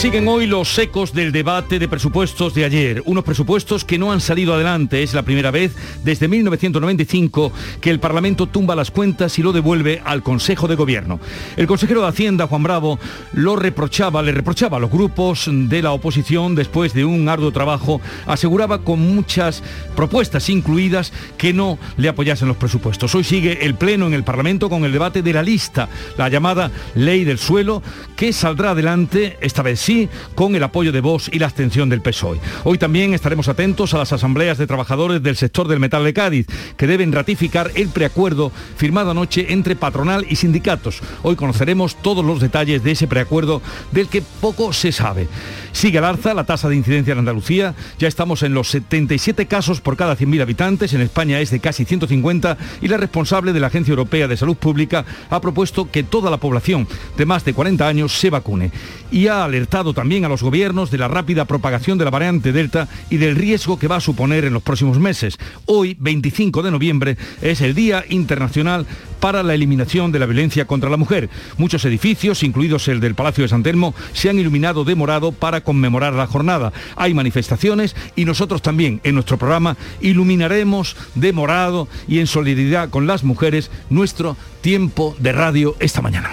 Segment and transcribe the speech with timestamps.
[0.00, 4.22] Siguen hoy los ecos del debate de presupuestos de ayer, unos presupuestos que no han
[4.22, 5.02] salido adelante.
[5.02, 7.52] Es la primera vez desde 1995
[7.82, 11.20] que el Parlamento tumba las cuentas y lo devuelve al Consejo de Gobierno.
[11.58, 12.98] El consejero de Hacienda, Juan Bravo,
[13.34, 18.00] lo reprochaba, le reprochaba a los grupos de la oposición después de un arduo trabajo,
[18.26, 19.62] aseguraba con muchas
[19.96, 23.14] propuestas incluidas que no le apoyasen los presupuestos.
[23.14, 26.70] Hoy sigue el Pleno en el Parlamento con el debate de la lista, la llamada
[26.94, 27.82] Ley del Suelo,
[28.16, 29.89] que saldrá adelante esta vez
[30.34, 32.38] con el apoyo de Vox y la abstención del PSOE.
[32.64, 36.46] Hoy también estaremos atentos a las asambleas de trabajadores del sector del metal de Cádiz,
[36.76, 41.00] que deben ratificar el preacuerdo firmado anoche entre patronal y sindicatos.
[41.22, 45.28] Hoy conoceremos todos los detalles de ese preacuerdo del que poco se sabe.
[45.72, 49.80] Sigue al alza la tasa de incidencia en Andalucía, ya estamos en los 77 casos
[49.80, 53.68] por cada 100.000 habitantes, en España es de casi 150 y la responsable de la
[53.68, 57.86] Agencia Europea de Salud Pública ha propuesto que toda la población de más de 40
[57.86, 58.70] años se vacune
[59.10, 62.86] y ha alertado también a los gobiernos de la rápida propagación de la variante Delta
[63.08, 65.38] y del riesgo que va a suponer en los próximos meses.
[65.64, 68.86] Hoy, 25 de noviembre, es el Día Internacional
[69.20, 71.30] para la Eliminación de la Violencia contra la Mujer.
[71.56, 75.62] Muchos edificios, incluidos el del Palacio de San Telmo, se han iluminado de morado para
[75.62, 76.72] conmemorar la jornada.
[76.96, 83.06] Hay manifestaciones y nosotros también en nuestro programa iluminaremos de morado y en solidaridad con
[83.06, 86.30] las mujeres nuestro tiempo de radio esta mañana.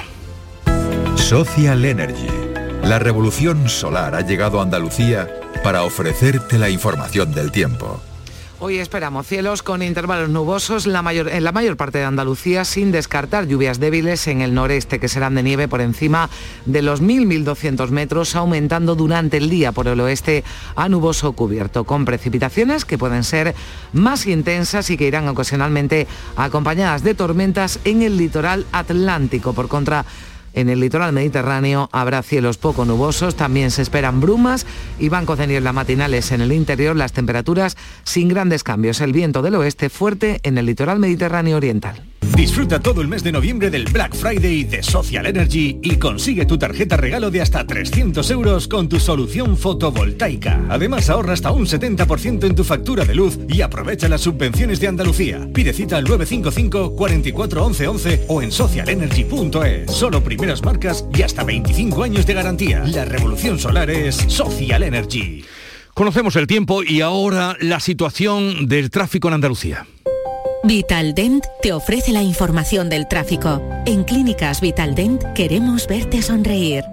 [1.15, 2.46] Social Energy.
[2.88, 5.27] La revolución solar ha llegado a Andalucía
[5.61, 7.99] para ofrecerte la información del tiempo.
[8.61, 12.93] Hoy esperamos cielos con intervalos nubosos la mayor, en la mayor parte de Andalucía, sin
[12.93, 16.30] descartar lluvias débiles en el noreste que serán de nieve por encima
[16.65, 20.45] de los 1.000-1.200 metros, aumentando durante el día por el oeste
[20.77, 23.53] a nuboso cubierto, con precipitaciones que pueden ser
[23.91, 29.52] más intensas y que irán ocasionalmente acompañadas de tormentas en el litoral atlántico.
[29.52, 30.05] Por contra,
[30.57, 34.65] en el litoral mediterráneo habrá cielos poco nubosos, también se esperan brumas
[34.97, 38.99] y bancos de niebla matinales en el interior, las temperaturas sin grandes cambios.
[38.99, 42.01] El viento del oeste fuerte en el litoral mediterráneo oriental.
[42.35, 46.57] Disfruta todo el mes de noviembre del Black Friday de Social Energy y consigue tu
[46.57, 50.63] tarjeta regalo de hasta 300 euros con tu solución fotovoltaica.
[50.69, 54.87] Además ahorra hasta un 70% en tu factura de luz y aprovecha las subvenciones de
[54.87, 55.47] Andalucía.
[55.51, 59.91] Pide cita al 955 44 11 11 o en socialenergy.es.
[59.91, 62.81] Solo primeras marcas y hasta 25 años de garantía.
[62.85, 65.43] La revolución solar es Social Energy.
[65.93, 69.86] Conocemos el tiempo y ahora la situación del tráfico en Andalucía.
[70.63, 73.61] Vitaldent te ofrece la información del tráfico.
[73.86, 76.86] En Clínicas Vitaldent queremos verte sonreír.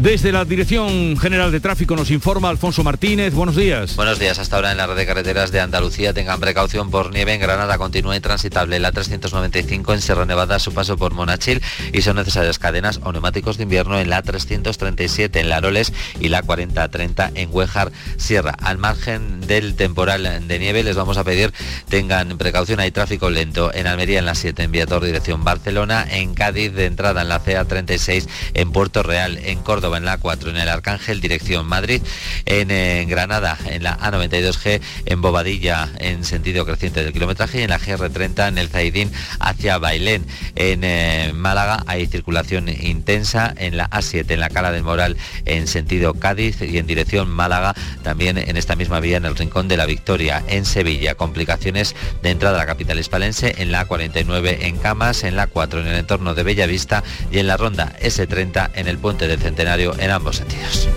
[0.00, 3.34] Desde la Dirección General de Tráfico nos informa Alfonso Martínez.
[3.34, 3.96] Buenos días.
[3.96, 4.38] Buenos días.
[4.38, 7.34] Hasta ahora en la red de carreteras de Andalucía tengan precaución por nieve.
[7.34, 11.60] En Granada continúa intransitable la 395 en Sierra Nevada su paso por Monachil
[11.92, 16.42] y son necesarias cadenas o neumáticos de invierno en la 337 en Laroles y la
[16.42, 18.54] 4030 en Huejar Sierra.
[18.62, 21.52] Al margen del temporal de nieve les vamos a pedir
[21.88, 22.78] tengan precaución.
[22.78, 26.86] Hay tráfico lento en Almería en la 7 en Viator dirección Barcelona, en Cádiz de
[26.86, 30.68] entrada en la CA 36 en Puerto Real, en Córdoba en la 4, en el
[30.68, 32.02] Arcángel, dirección Madrid,
[32.44, 37.78] en, Granada, en la A92G, en Bobadilla, en sentido creciente del kilometraje, y en la
[37.78, 40.26] GR30, en el Zaidín, hacia Bailén.
[40.54, 45.66] En eh, Málaga hay circulación intensa, en la A7, en la Cala del Moral, en
[45.66, 49.76] sentido Cádiz, y en dirección Málaga, también en esta misma vía, en el Rincón de
[49.76, 51.14] la Victoria, en Sevilla.
[51.14, 55.80] Complicaciones de entrada a la capital hispalense, en la A49 en Camas, en la 4
[55.80, 59.77] en el entorno de Bellavista y en la ronda S30 en el puente del Centenario
[59.78, 60.88] en ambos sentidos.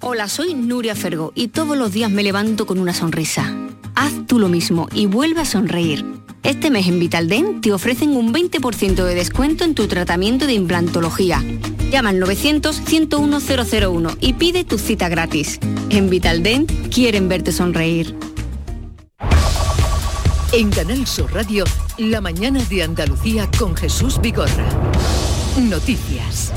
[0.00, 3.54] Hola, soy Nuria Fergo y todos los días me levanto con una sonrisa.
[3.94, 6.06] Haz tú lo mismo y vuelve a sonreír.
[6.42, 11.44] Este mes en Vitaldent te ofrecen un 20% de descuento en tu tratamiento de implantología.
[11.90, 15.58] Llama al 900-101-001 y pide tu cita gratis.
[15.90, 18.14] En Vitaldent quieren verte sonreír.
[20.52, 21.64] En Canal Sur Radio,
[21.98, 24.64] la mañana de Andalucía con Jesús Vigorra.
[25.60, 26.52] Noticias.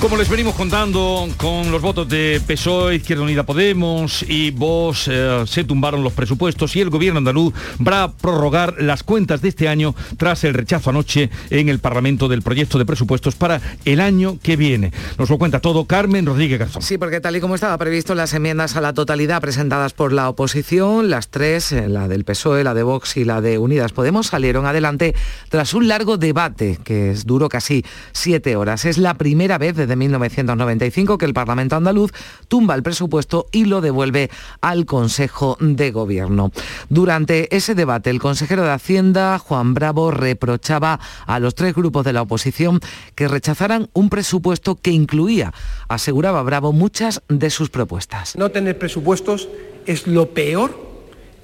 [0.00, 5.44] Como les venimos contando, con los votos de PSOE, Izquierda Unida Podemos y Vox eh,
[5.46, 7.54] se tumbaron los presupuestos y el gobierno andaluz
[7.84, 12.28] va a prorrogar las cuentas de este año tras el rechazo anoche en el Parlamento
[12.28, 14.92] del proyecto de presupuestos para el año que viene.
[15.18, 16.82] Nos lo cuenta todo Carmen Rodríguez Garzón.
[16.82, 20.28] Sí, porque tal y como estaba previsto, las enmiendas a la totalidad presentadas por la
[20.28, 24.26] oposición, las tres, eh, la del PSOE, la de Vox y la de Unidas Podemos,
[24.26, 25.14] salieron adelante
[25.48, 27.82] tras un largo debate que duró casi
[28.12, 28.84] siete horas.
[28.84, 32.12] Es la primera vez desde 1995 que el Parlamento andaluz
[32.48, 34.30] tumba el presupuesto y lo devuelve
[34.60, 36.50] al Consejo de Gobierno.
[36.88, 42.12] Durante ese debate, el consejero de Hacienda, Juan Bravo, reprochaba a los tres grupos de
[42.12, 42.80] la oposición
[43.14, 45.52] que rechazaran un presupuesto que incluía,
[45.88, 48.36] aseguraba Bravo, muchas de sus propuestas.
[48.36, 49.48] No tener presupuestos
[49.86, 50.76] es lo peor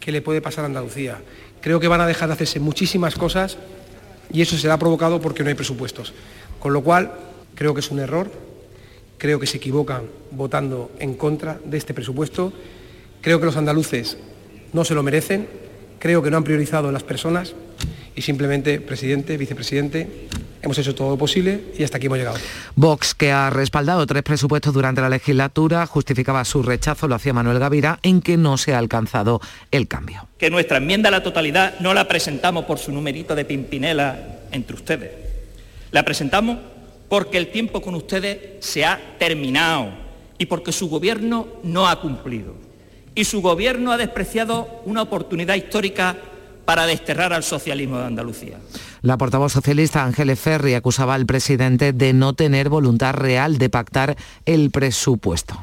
[0.01, 1.21] que le puede pasar a Andalucía.
[1.61, 3.57] Creo que van a dejar de hacerse muchísimas cosas
[4.33, 6.13] y eso será provocado porque no hay presupuestos.
[6.59, 7.13] Con lo cual,
[7.55, 8.31] Creo que es un error,
[9.19, 12.53] creo que se equivocan votando en contra de este presupuesto,
[13.21, 14.19] creo que los andaluces
[14.73, 15.47] no se lo merecen,
[15.99, 17.55] creo que no han priorizado a las personas
[18.15, 20.29] y simplemente, presidente, vicepresidente,
[20.61, 22.39] hemos hecho todo lo posible y hasta aquí hemos llegado.
[22.77, 27.59] Vox, que ha respaldado tres presupuestos durante la legislatura, justificaba su rechazo, lo hacía Manuel
[27.59, 29.41] Gavira, en que no se ha alcanzado
[29.71, 30.29] el cambio.
[30.39, 34.77] Que nuestra enmienda a la totalidad no la presentamos por su numerito de pimpinela entre
[34.77, 35.11] ustedes.
[35.91, 36.59] La presentamos
[37.13, 39.91] porque el tiempo con ustedes se ha terminado
[40.39, 42.55] y porque su gobierno no ha cumplido.
[43.15, 46.17] Y su gobierno ha despreciado una oportunidad histórica
[46.65, 48.57] para desterrar al socialismo de Andalucía.
[49.03, 54.17] La portavoz socialista Ángeles Ferri acusaba al presidente de no tener voluntad real de pactar
[54.47, 55.55] el presupuesto.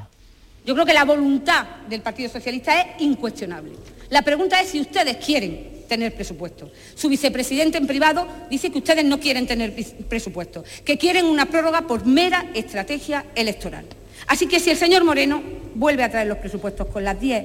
[0.68, 3.72] Yo creo que la voluntad del Partido Socialista es incuestionable.
[4.12, 6.72] La pregunta es si ustedes quieren tener presupuesto.
[6.96, 9.74] Su vicepresidente en privado dice que ustedes no quieren tener
[10.08, 13.86] presupuesto, que quieren una prórroga por mera estrategia electoral.
[14.28, 15.42] Así que si el señor Moreno
[15.76, 17.44] vuelve a traer los presupuestos con las 10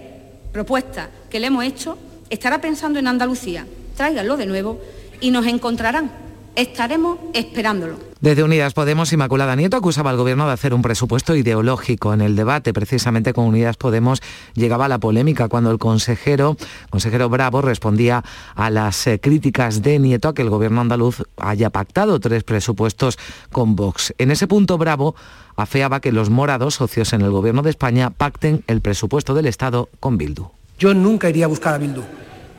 [0.53, 1.99] propuestas que le hemos hecho,
[2.31, 3.67] estará pensando en Andalucía.
[3.97, 4.81] Tráiganlo de nuevo
[5.21, 6.11] y nos encontrarán
[6.57, 7.97] Estaremos esperándolo.
[8.21, 12.15] Desde Unidas Podemos, Inmaculada Nieto acusaba al Gobierno de hacer un presupuesto ideológico.
[12.15, 14.23] En el debate, precisamente con Unidas Podemos,
[14.55, 16.57] llegaba la polémica cuando el consejero,
[16.91, 18.23] consejero Bravo, respondía
[18.55, 23.19] a las eh, críticas de Nieto a que el Gobierno andaluz haya pactado tres presupuestos
[23.51, 24.15] con Vox.
[24.19, 25.17] En ese punto, Bravo
[25.57, 29.89] afeaba que los morados, socios en el Gobierno de España, pacten el presupuesto del Estado
[29.99, 30.51] con Bildu.
[30.79, 32.03] Yo nunca iría a buscar a Bildu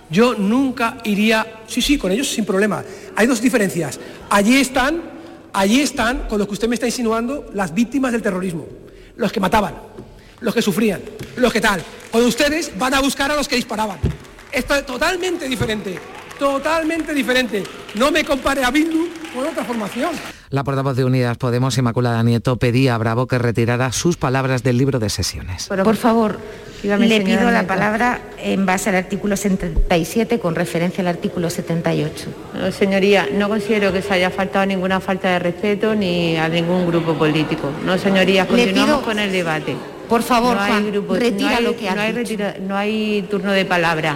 [0.10, 2.84] yo nunca iría, sí, sí, con ellos sin problema.
[3.16, 4.00] Hay dos diferencias.
[4.30, 5.02] Allí están,
[5.54, 8.68] allí están, con lo que usted me está insinuando, las víctimas del terrorismo,
[9.18, 9.76] los que mataban,
[10.42, 11.02] los que sufrían,
[11.38, 11.82] los que tal.
[12.12, 13.98] Con ustedes van a buscar a los que disparaban.
[14.52, 16.00] Esto es totalmente diferente,
[16.40, 17.64] totalmente diferente.
[17.96, 20.12] No me compare a Bindu con otra formación.
[20.50, 24.78] La portavoz de Unidas Podemos, Inmaculada Nieto, pedía a Bravo que retirara sus palabras del
[24.78, 25.68] libro de sesiones.
[25.68, 26.40] Por favor,
[26.86, 32.26] le pido la palabra en base al artículo 77 con referencia al artículo 78.
[32.72, 37.14] señoría, no considero que se haya faltado ninguna falta de respeto ni a ningún grupo
[37.14, 37.70] político.
[37.86, 39.76] No, señorías, continuamos con el debate.
[40.08, 40.58] Por favor,
[41.10, 42.04] retira lo que ha no
[42.68, 44.16] no hay turno de palabra.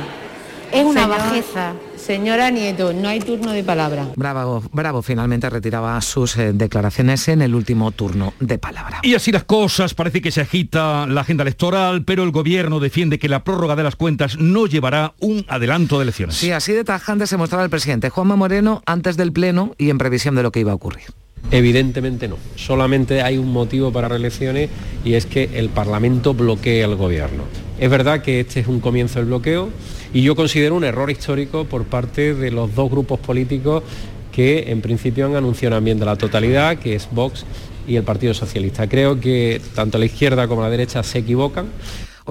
[0.72, 1.74] Es una bajeza.
[2.10, 4.08] Señora Nieto, no hay turno de palabra.
[4.16, 9.02] Bravo, Bravo finalmente retiraba sus eh, declaraciones en el último turno de palabra.
[9.04, 13.20] Y así las cosas, parece que se agita la agenda electoral, pero el gobierno defiende
[13.20, 16.36] que la prórroga de las cuentas no llevará un adelanto de elecciones.
[16.36, 20.00] Sí, así de tajante se mostraba el presidente Juanma Moreno antes del Pleno y en
[20.00, 21.04] previsión de lo que iba a ocurrir.
[21.52, 22.38] Evidentemente no.
[22.56, 24.72] Solamente hay un motivo para reelecciones
[25.06, 27.44] y es que el Parlamento bloquee al gobierno.
[27.80, 29.70] Es verdad que este es un comienzo del bloqueo
[30.14, 33.84] y yo considero un error histórico por parte de los dos grupos políticos
[34.32, 37.46] que en principio han anunciado una la totalidad, que es Vox
[37.88, 38.88] y el Partido Socialista.
[38.88, 41.68] Creo que tanto la izquierda como la derecha se equivocan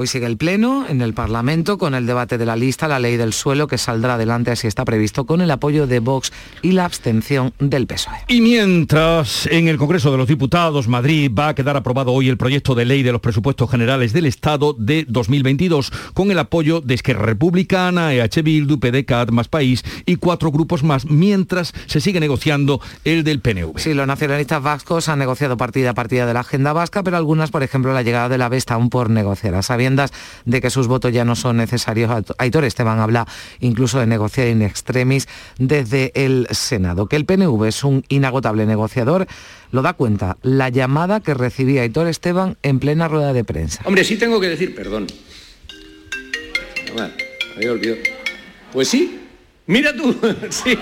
[0.00, 3.17] Hoy sigue el Pleno en el Parlamento con el debate de la lista, la ley
[3.17, 6.85] del suelo, que saldrá adelante así está previsto, con el apoyo de Vox y la
[6.85, 8.14] abstención del PSOE.
[8.28, 12.37] Y mientras en el Congreso de los Diputados, Madrid, va a quedar aprobado hoy el
[12.37, 16.95] proyecto de ley de los presupuestos generales del Estado de 2022, con el apoyo de
[16.95, 22.81] Esquerra Republicana, EH Bildu, PDCAT, Más País y cuatro grupos más, mientras se sigue negociando
[23.02, 23.81] el del PNV.
[23.81, 27.50] Sí, los nacionalistas vascos han negociado partida a partida de la agenda vasca, pero algunas,
[27.50, 29.57] por ejemplo, la llegada de la B está aún por negociar.
[29.97, 32.25] De que sus votos ya no son necesarios.
[32.38, 33.26] Aitor Esteban habla
[33.61, 35.28] incluso de negociar in extremis
[35.59, 37.07] desde el Senado.
[37.07, 39.26] Que el PNV es un inagotable negociador
[39.71, 43.83] lo da cuenta la llamada que recibía Aitor Esteban en plena rueda de prensa.
[43.85, 45.07] Hombre, sí tengo que decir perdón.
[47.57, 47.99] había olvidado.
[48.73, 49.27] Pues sí,
[49.69, 50.79] Mira tú, sí.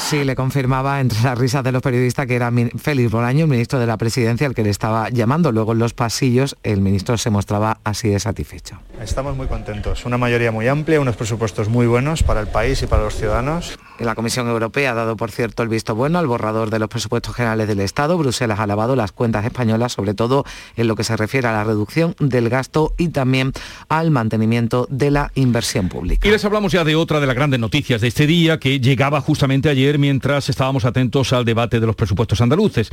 [0.00, 3.78] Sí, le confirmaba entre las risas de los periodistas que era Félix Bolaño, el ministro
[3.78, 5.50] de la Presidencia, el que le estaba llamando.
[5.50, 8.78] Luego en los pasillos el ministro se mostraba así de satisfecho.
[9.00, 10.04] Estamos muy contentos.
[10.04, 13.78] Una mayoría muy amplia, unos presupuestos muy buenos para el país y para los ciudadanos.
[14.00, 17.34] La Comisión Europea ha dado, por cierto, el visto bueno al borrador de los presupuestos
[17.34, 18.18] generales del Estado.
[18.18, 20.44] Bruselas ha alabado las cuentas españolas, sobre todo
[20.76, 23.52] en lo que se refiere a la reducción del gasto y también
[23.88, 26.26] al mantenimiento de la inversión pública.
[26.28, 28.80] Y les hablamos ya de otra de las grandes noticias noticias de este día que
[28.80, 32.90] llegaba justamente ayer mientras estábamos atentos al debate de los presupuestos andaluces.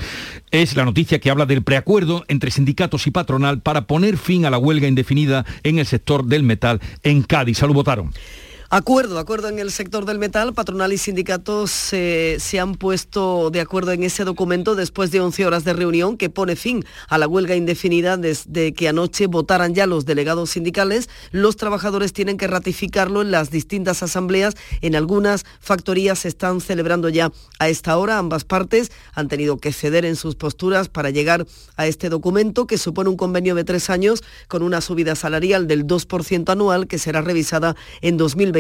[0.52, 4.52] Es la noticia que habla del preacuerdo entre sindicatos y patronal para poner fin a
[4.52, 7.58] la huelga indefinida en el sector del metal en Cádiz.
[7.58, 8.14] Salud, votaron.
[8.70, 10.54] Acuerdo, acuerdo en el sector del metal.
[10.54, 15.64] Patronal y sindicatos se han puesto de acuerdo en ese documento después de 11 horas
[15.64, 20.06] de reunión que pone fin a la huelga indefinida desde que anoche votaran ya los
[20.06, 21.10] delegados sindicales.
[21.32, 24.56] Los trabajadores tienen que ratificarlo en las distintas asambleas.
[24.82, 28.18] En algunas factorías se están celebrando ya a esta hora.
[28.18, 31.48] Ambas partes han tenido que ceder en sus posturas para llegar
[31.78, 35.88] a este documento que supone un convenio de tres años con una subida salarial del
[35.88, 38.57] 2% anual que será revisada en 2020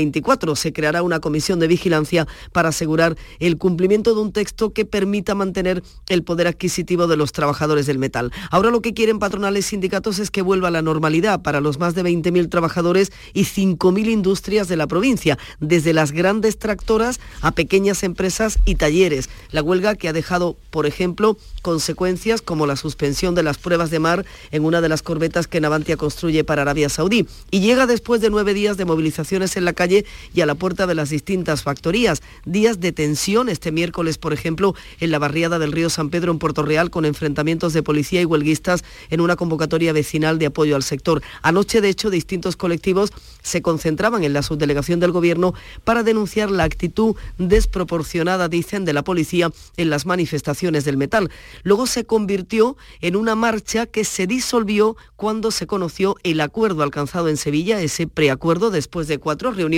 [0.56, 5.36] se creará una comisión de vigilancia para asegurar el cumplimiento de un texto que permita
[5.36, 8.32] mantener el poder adquisitivo de los trabajadores del metal.
[8.52, 11.96] Ahora lo que quieren patronales sindicatos es que vuelva a la normalidad para los más
[11.96, 18.04] de 20.000 trabajadores y 5.000 industrias de la provincia, desde las grandes tractoras a pequeñas
[18.04, 19.30] empresas y talleres.
[19.52, 24.00] La huelga que ha dejado, por ejemplo, consecuencias como la suspensión de las pruebas de
[24.00, 27.28] mar en una de las corbetas que Navantia construye para Arabia Saudí.
[27.52, 29.87] Y llega después de nueve días de movilizaciones en la calle
[30.34, 32.22] y a la puerta de las distintas factorías.
[32.46, 36.40] Días de tensión este miércoles, por ejemplo, en la barriada del río San Pedro en
[36.40, 40.84] Puerto Real con enfrentamientos de policía y huelguistas en una convocatoria vecinal de apoyo al
[40.84, 41.22] sector.
[41.42, 45.54] Anoche, de hecho, distintos colectivos se concentraban en la subdelegación del Gobierno
[45.84, 51.30] para denunciar la actitud desproporcionada, dicen, de la policía en las manifestaciones del metal.
[51.64, 57.30] Luego se convirtió en una marcha que se disolvió cuando se conoció el acuerdo alcanzado
[57.30, 59.77] en Sevilla, ese preacuerdo después de cuatro reuniones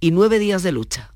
[0.00, 1.12] y nueve días de lucha.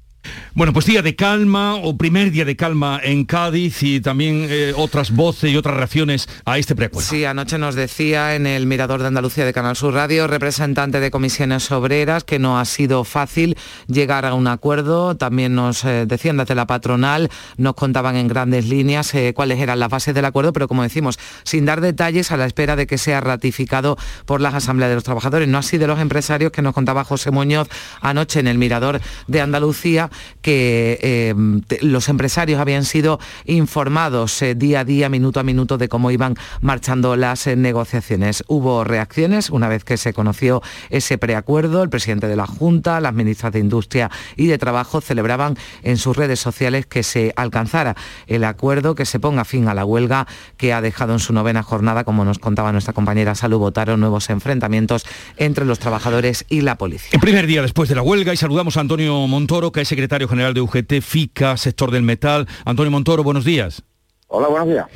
[0.56, 4.72] Bueno, pues día de calma o primer día de calma en Cádiz y también eh,
[4.76, 7.10] otras voces y otras reacciones a este preacuerdo.
[7.10, 11.10] Sí, anoche nos decía en el Mirador de Andalucía de Canal Sur Radio, representante de
[11.10, 13.56] comisiones obreras, que no ha sido fácil
[13.88, 15.16] llegar a un acuerdo.
[15.16, 19.80] También nos eh, decían desde la patronal, nos contaban en grandes líneas eh, cuáles eran
[19.80, 22.96] las bases del acuerdo, pero como decimos, sin dar detalles a la espera de que
[22.96, 25.48] sea ratificado por las asambleas de los trabajadores.
[25.48, 27.66] No así de los empresarios que nos contaba José Muñoz
[28.00, 30.10] anoche en el Mirador de Andalucía
[30.44, 31.34] que eh,
[31.80, 36.36] los empresarios habían sido informados eh, día a día, minuto a minuto, de cómo iban
[36.60, 38.44] marchando las eh, negociaciones.
[38.46, 40.60] Hubo reacciones una vez que se conoció
[40.90, 41.82] ese preacuerdo.
[41.82, 46.14] El presidente de la Junta, las ministras de Industria y de Trabajo celebraban en sus
[46.14, 47.96] redes sociales que se alcanzara
[48.26, 50.26] el acuerdo, que se ponga fin a la huelga
[50.58, 54.28] que ha dejado en su novena jornada, como nos contaba nuestra compañera Salud, votaron nuevos
[54.28, 55.06] enfrentamientos
[55.38, 57.12] entre los trabajadores y la policía.
[57.12, 60.28] El primer día después de la huelga y saludamos a Antonio Montoro, que es secretario
[60.28, 62.48] general de UGT, FICA, sector del metal.
[62.64, 63.84] Antonio Montoro, buenos días.
[64.26, 64.86] Hola, buenos días.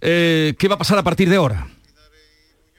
[0.00, 1.66] Eh, ¿Qué va a pasar a partir de ahora?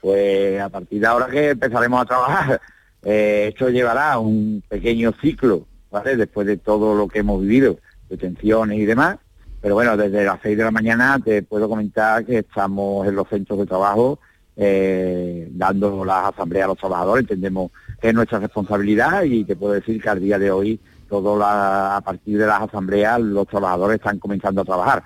[0.02, 2.62] Pues a partir de ahora que empezaremos a trabajar.
[3.02, 6.18] Eh, esto llevará un pequeño ciclo, ¿vale?
[6.18, 7.80] Después de todo lo que hemos vivido,
[8.10, 9.20] de tensiones y demás.
[9.62, 13.30] Pero bueno, desde las 6 de la mañana te puedo comentar que estamos en los
[13.30, 14.20] centros de trabajo
[14.62, 20.02] eh, dando las asambleas a los trabajadores, entendemos es nuestra responsabilidad y te puedo decir
[20.02, 20.80] que al día de hoy
[21.10, 25.04] todo a partir de las asambleas los trabajadores están comenzando a trabajar.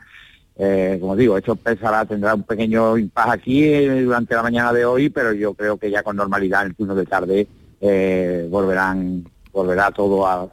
[0.55, 4.85] Eh, como digo, esto empezará, tendrá un pequeño impasse aquí eh, durante la mañana de
[4.85, 7.47] hoy, pero yo creo que ya con normalidad en el turno de tarde
[7.81, 10.47] eh, volverán, volverá todo a,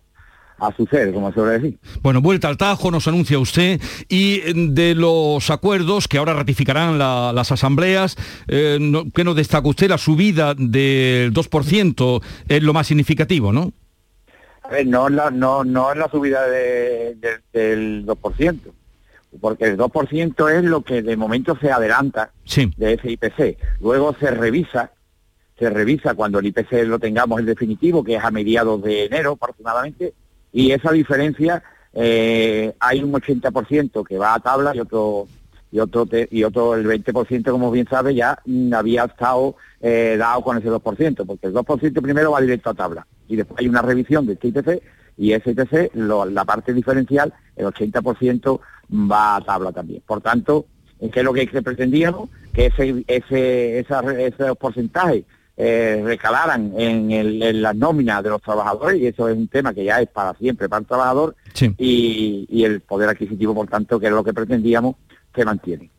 [0.61, 1.79] a suceder, como se suele decir.
[2.03, 7.53] Bueno, vuelta al Tajo, nos anuncia usted, y de los acuerdos que ahora ratificarán las
[7.53, 9.89] asambleas, ¿qué nos destaca usted?
[9.89, 13.73] La subida del 2% es lo más significativo, ¿no?
[14.87, 17.17] no es la, no, no es la subida de,
[17.53, 18.59] del 2%,
[19.41, 22.33] porque el 2% es lo que de momento se adelanta
[22.77, 23.59] de ese IPC.
[23.81, 24.93] Luego se revisa,
[25.59, 29.33] se revisa cuando el IPC lo tengamos en definitivo, que es a mediados de enero
[29.33, 30.15] aproximadamente,
[30.53, 35.27] y esa diferencia eh, hay un 80% que va a tabla y otro
[35.73, 38.39] y otro y otro el 20% como bien sabe ya
[38.73, 43.07] había estado eh, dado con ese 2%, porque el 2% primero va directo a tabla
[43.29, 44.83] y después hay una revisión de este IPC
[45.17, 48.61] y ese IPC, la parte diferencial, el 80%
[49.11, 50.03] va a tabla también.
[50.07, 50.65] Por tanto,
[50.99, 52.31] ¿qué es lo que pretendíamos?
[52.55, 55.25] Que ese, ese, esa, esos porcentajes
[55.63, 60.01] eh, recalaran en, las nóminas de los trabajadores y eso es un tema que ya
[60.01, 61.37] es para siempre para el trabajador
[61.77, 64.97] y, el poder adquisitivo, por tanto, que es lo que pretendíamos,
[65.35, 65.91] se mantiene.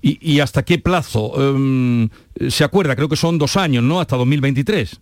[0.00, 1.32] ¿Y, hasta qué plazo?
[1.36, 2.08] Em,
[2.48, 2.96] ¿Se acuerda?
[2.96, 4.00] Creo que son dos años, ¿no?
[4.00, 4.98] Hasta 2023.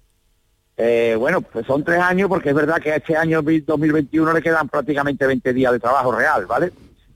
[0.78, 4.42] Eh, bueno, pues son tres años porque es verdad que a este año 2021 le
[4.42, 6.72] quedan prácticamente 20 días de trabajo real, ¿vale?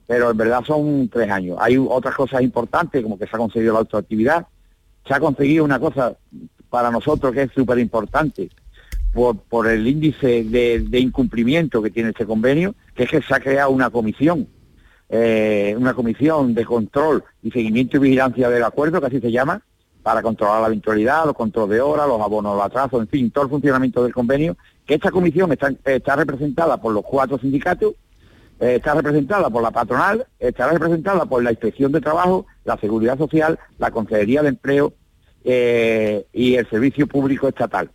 [0.07, 1.59] Pero en verdad son tres años.
[1.61, 4.47] Hay otras cosas importantes como que se ha conseguido la autoactividad,
[5.05, 6.17] se ha conseguido una cosa
[6.77, 8.51] para nosotros que es súper importante
[9.15, 13.71] por, el índice de, incumplimiento que tiene este convenio, que es que se ha creado
[13.71, 14.47] una comisión,
[15.09, 19.63] eh, una comisión de control y seguimiento y vigilancia del acuerdo, que así se llama,
[20.03, 23.45] para controlar la virtualidad, los controles de hora, los abonos, los atrasos, en fin, todo
[23.45, 24.55] el funcionamiento del convenio,
[24.85, 27.95] que esta comisión está, está representada por los cuatro sindicatos,
[28.61, 33.17] eh, está representada por la patronal, está representada por la Inspección de Trabajo, la Seguridad
[33.17, 34.93] Social, la Consejería de Empleo
[35.49, 37.89] eh, y el servicio público estatal.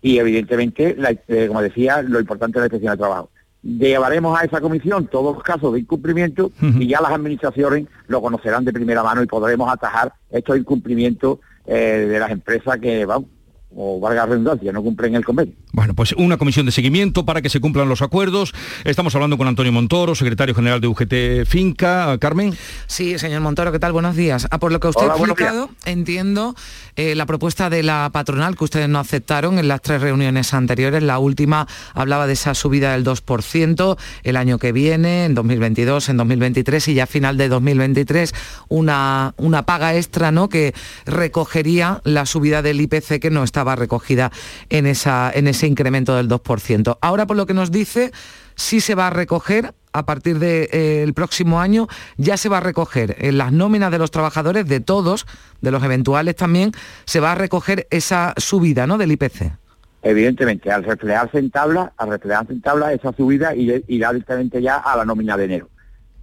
[0.00, 0.96] Y evidentemente,
[1.28, 3.30] eh, como decía, lo importante es la inspección de trabajo.
[3.62, 8.64] Llevaremos a esa comisión todos los casos de incumplimiento y ya las administraciones lo conocerán
[8.64, 13.28] de primera mano y podremos atajar estos incumplimientos eh, de las empresas que, vamos,
[13.74, 15.54] o valga la redundancia, no cumplen el convenio.
[15.72, 18.54] Bueno, pues una comisión de seguimiento para que se cumplan los acuerdos.
[18.84, 22.16] Estamos hablando con Antonio Montoro, secretario general de UGT Finca.
[22.18, 22.54] Carmen.
[22.86, 23.92] Sí, señor Montoro, ¿qué tal?
[23.92, 24.48] Buenos días.
[24.50, 26.54] Ah, por lo que usted ha explicado, entiendo
[26.96, 31.02] eh, la propuesta de la patronal que ustedes no aceptaron en las tres reuniones anteriores.
[31.02, 36.16] La última hablaba de esa subida del 2% el año que viene, en 2022, en
[36.16, 38.34] 2023 y ya a final de 2023
[38.68, 40.48] una, una paga extra ¿no?
[40.48, 40.74] que
[41.04, 44.32] recogería la subida del IPC que no estaba recogida
[44.70, 46.98] en, esa, en ese incremento del 2%.
[47.00, 48.12] Ahora, por lo que nos dice,
[48.56, 51.86] sí se va a recoger a partir del eh, próximo año,
[52.16, 55.26] ya se va a recoger en las nóminas de los trabajadores, de todos,
[55.62, 56.72] de los eventuales también,
[57.06, 58.98] se va a recoger esa subida ¿no?
[58.98, 59.52] del IPC.
[60.02, 64.96] Evidentemente, al reflejarse en tabla, al reflejarse en tabla esa subida irá directamente ya a
[64.96, 65.68] la nómina de enero.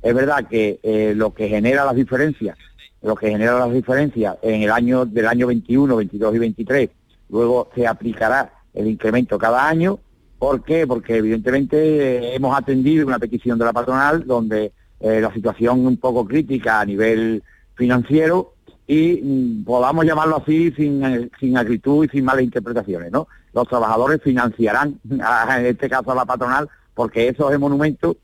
[0.03, 2.57] Es verdad que eh, lo que genera las diferencias,
[3.01, 6.89] lo que genera las diferencias en el año del año 21, 22 y 23,
[7.29, 9.99] luego se aplicará el incremento cada año
[10.43, 10.85] ¿Por qué?
[10.85, 15.95] Porque evidentemente eh, hemos atendido una petición de la patronal donde eh, la situación un
[15.95, 17.41] poco crítica a nivel
[17.75, 23.29] financiero y mm, podamos llamarlo así sin, eh, sin y sin malas interpretaciones, ¿no?
[23.53, 28.17] Los trabajadores financiarán, en este caso a la patronal, porque esos monumentos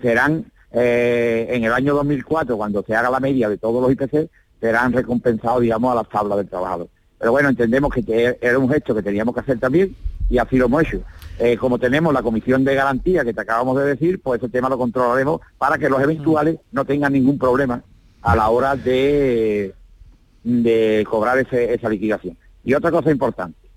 [0.00, 4.30] serán en el año 2004, cuando se haga la media de todos los IPC,
[4.60, 6.88] serán recompensados, digamos, a las tablas del trabajador.
[7.18, 9.96] Pero bueno, entendemos que era un gesto que teníamos que hacer también
[10.28, 11.02] y así lo hemos hecho.
[11.38, 14.68] Eh, como tenemos la comisión de garantía que te acabamos de decir, pues ese tema
[14.68, 17.82] lo controlaremos para que los eventuales no tengan ningún problema
[18.22, 19.74] a la hora de,
[20.42, 22.38] de cobrar esa liquidación.
[22.64, 23.68] Y otra cosa importante,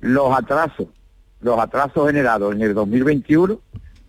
[0.00, 0.88] los atrasos,
[1.40, 3.60] los atrasos generados en el 2021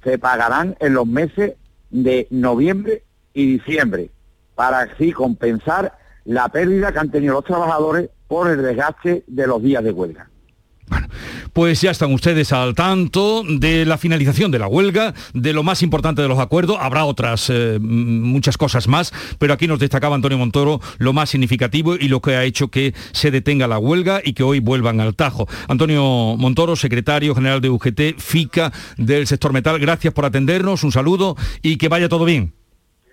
[0.03, 1.53] se pagarán en los meses
[1.91, 4.09] de noviembre y diciembre
[4.55, 9.61] para así compensar la pérdida que han tenido los trabajadores por el desgaste de los
[9.61, 10.29] días de huelga.
[10.89, 11.07] Bueno,
[11.53, 15.83] pues ya están ustedes al tanto de la finalización de la huelga, de lo más
[15.83, 16.77] importante de los acuerdos.
[16.79, 21.95] Habrá otras eh, muchas cosas más, pero aquí nos destacaba Antonio Montoro lo más significativo
[21.95, 25.15] y lo que ha hecho que se detenga la huelga y que hoy vuelvan al
[25.15, 25.47] Tajo.
[25.67, 31.35] Antonio Montoro, secretario general de UGT, FICA del sector metal, gracias por atendernos, un saludo
[31.61, 32.58] y que vaya todo bien.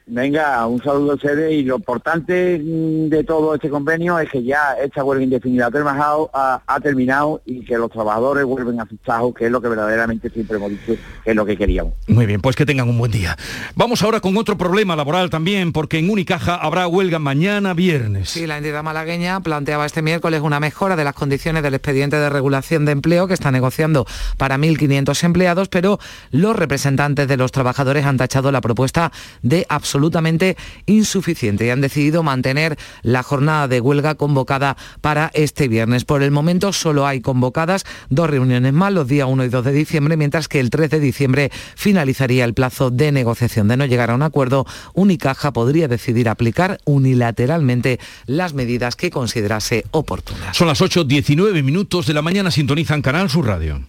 [0.09, 4.41] Venga, un saludo a ustedes y lo importante mm, de todo este convenio es que
[4.41, 9.35] ya esta huelga indefinida ha, ha, terminado y que los trabajadores vuelven a su trabajo,
[9.35, 11.95] que es lo que verdaderamente siempre hemos dicho que es lo que queríamos.
[12.07, 13.37] Muy bien, pues que tengan un buen día.
[13.75, 18.31] Vamos ahora con otro problema laboral también, porque en Unicaja habrá huelga mañana viernes.
[18.31, 22.31] Sí, la entidad malagueña planteaba este miércoles una mejora de las condiciones del expediente de
[22.31, 25.99] regulación de empleo que está negociando para 1.500 empleados, pero
[26.31, 29.11] los representantes de los trabajadores han tachado la propuesta
[29.43, 35.69] de absolutamente absolutamente insuficiente y han decidido mantener la jornada de huelga convocada para este
[35.69, 36.05] viernes.
[36.05, 39.73] Por el momento solo hay convocadas dos reuniones más, los días 1 y 2 de
[39.73, 43.69] diciembre, mientras que el 3 de diciembre finalizaría el plazo de negociación.
[43.69, 49.87] De no llegar a un acuerdo, Unicaja podría decidir aplicar unilateralmente las medidas que considerase
[49.93, 50.55] oportunas.
[50.55, 53.81] Son las 8.19 minutos de la mañana, sintonizan Canal Sur Radio.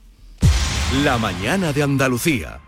[1.03, 2.61] La mañana de Andalucía.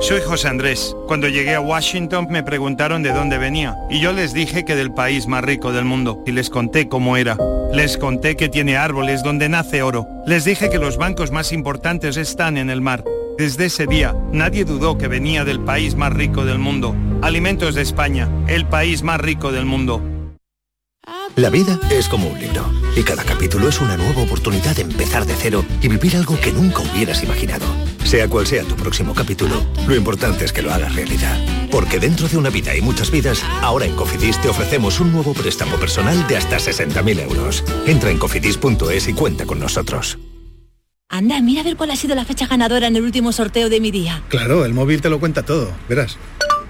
[0.00, 0.96] Soy José Andrés.
[1.06, 4.92] Cuando llegué a Washington me preguntaron de dónde venía y yo les dije que del
[4.92, 7.36] país más rico del mundo y les conté cómo era.
[7.72, 10.06] Les conté que tiene árboles donde nace oro.
[10.26, 13.04] Les dije que los bancos más importantes están en el mar.
[13.38, 16.94] Desde ese día nadie dudó que venía del país más rico del mundo.
[17.22, 20.02] Alimentos de España, el país más rico del mundo.
[21.36, 25.24] La vida es como un libro y cada capítulo es una nueva oportunidad de empezar
[25.24, 27.64] de cero y vivir algo que nunca hubieras imaginado.
[28.12, 31.34] Sea cual sea tu próximo capítulo, lo importante es que lo hagas realidad.
[31.70, 35.32] Porque dentro de una vida y muchas vidas, ahora en Cofidis te ofrecemos un nuevo
[35.32, 37.64] préstamo personal de hasta 60.000 euros.
[37.86, 40.18] Entra en cofidis.es y cuenta con nosotros.
[41.08, 43.80] Anda, mira a ver cuál ha sido la fecha ganadora en el último sorteo de
[43.80, 44.22] mi día.
[44.28, 46.18] Claro, el móvil te lo cuenta todo, verás.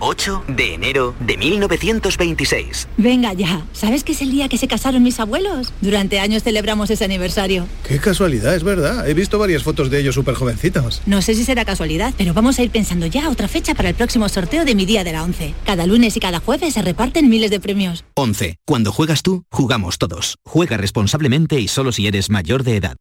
[0.04, 2.88] 8 de enero de 1926.
[2.96, 5.72] Venga ya, ¿sabes que es el día que se casaron mis abuelos?
[5.80, 7.68] Durante años celebramos ese aniversario.
[7.86, 9.08] Qué casualidad, es verdad.
[9.08, 11.02] He visto varias fotos de ellos súper jovencitos.
[11.06, 13.94] No sé si será casualidad, pero vamos a ir pensando ya otra fecha para el
[13.94, 15.54] próximo sorteo de mi día de la 11.
[15.64, 18.04] Cada lunes y cada jueves se reparten miles de premios.
[18.14, 18.56] 11.
[18.66, 20.36] Cuando juegas tú, jugamos todos.
[20.44, 22.96] Juega responsablemente y solo si eres mayor de edad.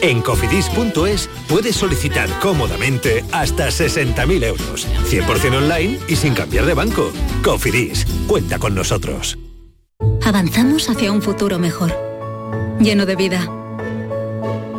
[0.00, 4.86] En cofidis.es puedes solicitar cómodamente hasta 60.000 euros.
[5.08, 7.12] 100% online y sin cambiar de banco.
[7.42, 9.38] Cofidis, cuenta con nosotros.
[10.24, 11.92] Avanzamos hacia un futuro mejor,
[12.80, 13.48] lleno de vida,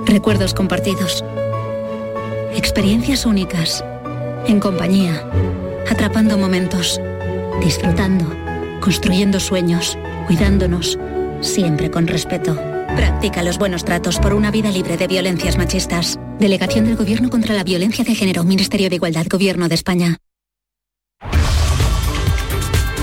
[0.06, 1.24] recuerdos compartidos,
[2.56, 3.84] experiencias únicas,
[4.48, 5.28] en compañía,
[5.90, 7.00] atrapando momentos,
[7.64, 8.26] disfrutando,
[8.82, 11.00] construyendo sueños, cuidándonos,
[11.42, 12.56] siempre con respeto.
[12.96, 16.20] Practica los buenos tratos por una vida libre de violencias machistas.
[16.40, 20.18] Delegación del Gobierno contra la Violencia de Género, Ministerio de Igualdad, Gobierno de España.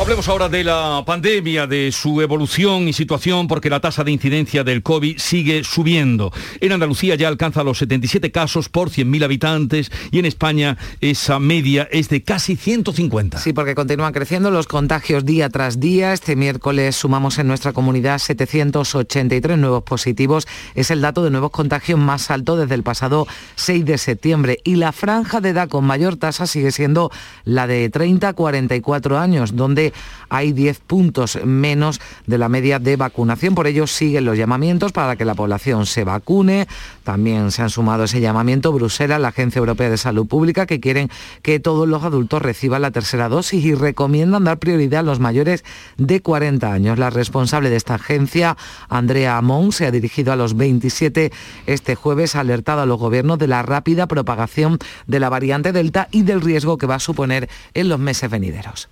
[0.00, 4.64] Hablemos ahora de la pandemia, de su evolución y situación, porque la tasa de incidencia
[4.64, 6.32] del COVID sigue subiendo.
[6.60, 11.86] En Andalucía ya alcanza los 77 casos por 100.000 habitantes y en España esa media
[11.92, 13.38] es de casi 150.
[13.38, 16.14] Sí, porque continúan creciendo los contagios día tras día.
[16.14, 20.48] Este miércoles sumamos en nuestra comunidad 783 nuevos positivos.
[20.74, 24.58] Es el dato de nuevos contagios más alto desde el pasado 6 de septiembre.
[24.64, 27.10] Y la franja de edad con mayor tasa sigue siendo
[27.44, 29.81] la de 30 a 44 años, donde
[30.28, 33.54] hay 10 puntos menos de la media de vacunación.
[33.54, 36.68] Por ello siguen los llamamientos para que la población se vacune.
[37.04, 41.10] También se han sumado ese llamamiento Bruselas, la Agencia Europea de Salud Pública, que quieren
[41.42, 45.64] que todos los adultos reciban la tercera dosis y recomiendan dar prioridad a los mayores
[45.96, 46.98] de 40 años.
[46.98, 48.56] La responsable de esta agencia,
[48.88, 51.32] Andrea Amón, se ha dirigido a los 27
[51.66, 56.08] este jueves, ha alertado a los gobiernos de la rápida propagación de la variante Delta
[56.10, 58.88] y del riesgo que va a suponer en los meses venideros.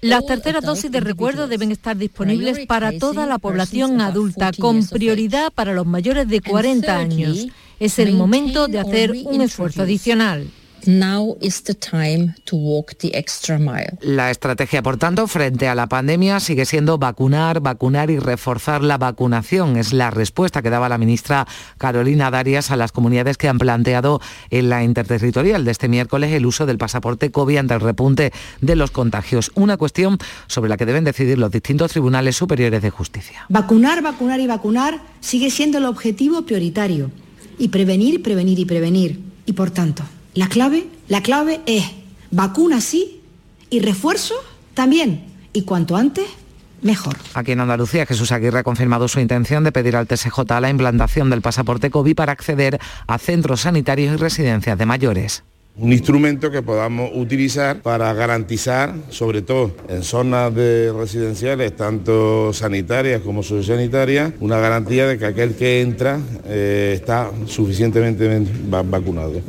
[0.00, 5.52] Las terceras dosis de recuerdo deben estar disponibles para toda la población adulta, con prioridad
[5.52, 7.48] para los mayores de 40 años.
[7.80, 10.48] Es el momento de hacer un esfuerzo adicional.
[14.00, 18.98] La estrategia, por tanto, frente a la pandemia sigue siendo vacunar, vacunar y reforzar la
[18.98, 19.76] vacunación.
[19.76, 21.46] Es la respuesta que daba la ministra
[21.78, 24.20] Carolina Darias a las comunidades que han planteado
[24.50, 28.76] en la interterritorial de este miércoles el uso del pasaporte COVID ante el repunte de
[28.76, 29.52] los contagios.
[29.54, 33.46] Una cuestión sobre la que deben decidir los distintos tribunales superiores de justicia.
[33.48, 37.10] Vacunar, vacunar y vacunar sigue siendo el objetivo prioritario.
[37.58, 39.20] Y prevenir, prevenir y prevenir.
[39.46, 40.04] Y por tanto,
[40.36, 41.84] la clave, la clave es
[42.30, 43.20] vacuna sí
[43.70, 44.34] y refuerzo
[44.74, 45.24] también.
[45.52, 46.26] Y cuanto antes,
[46.82, 47.16] mejor.
[47.34, 51.30] Aquí en Andalucía, Jesús Aguirre ha confirmado su intención de pedir al TSJ la implantación
[51.30, 55.42] del pasaporte COVID para acceder a centros sanitarios y residencias de mayores
[55.78, 63.20] un instrumento que podamos utilizar para garantizar, sobre todo en zonas de residenciales, tanto sanitarias
[63.20, 69.42] como sociosanitarias, una garantía de que aquel que entra eh, está suficientemente vacunado.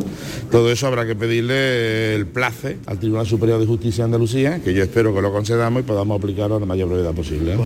[0.52, 4.74] Todo eso habrá que pedirle el place al Tribunal Superior de Justicia de Andalucía, que
[4.74, 7.58] yo espero que lo concedamos y podamos aplicarlo a la mayor brevedad posible.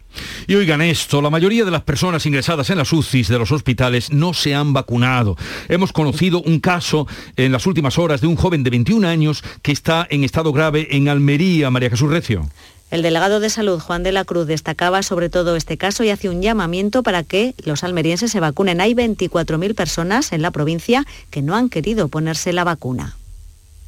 [0.48, 4.12] Y oigan esto, la mayoría de las personas ingresadas en las UCIs de los hospitales
[4.12, 5.38] no se han vacunado.
[5.70, 9.72] Hemos conocido un caso en las últimas horas de un joven de 21 años que
[9.72, 12.50] está en estado grave en Almería, María Jesús Recio.
[12.92, 16.28] El delegado de salud, Juan de la Cruz, destacaba sobre todo este caso y hace
[16.28, 18.82] un llamamiento para que los almerienses se vacunen.
[18.82, 23.16] Hay 24.000 personas en la provincia que no han querido ponerse la vacuna.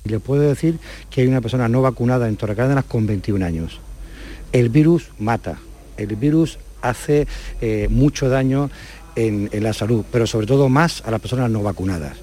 [0.05, 3.79] Le puedo decir que hay una persona no vacunada en Torrecárdenas con 21 años.
[4.53, 5.59] El virus mata,
[5.97, 7.27] el virus hace
[7.59, 8.69] eh, mucho daño
[9.17, 12.17] en, en la salud, pero sobre todo más a las personas no vacunadas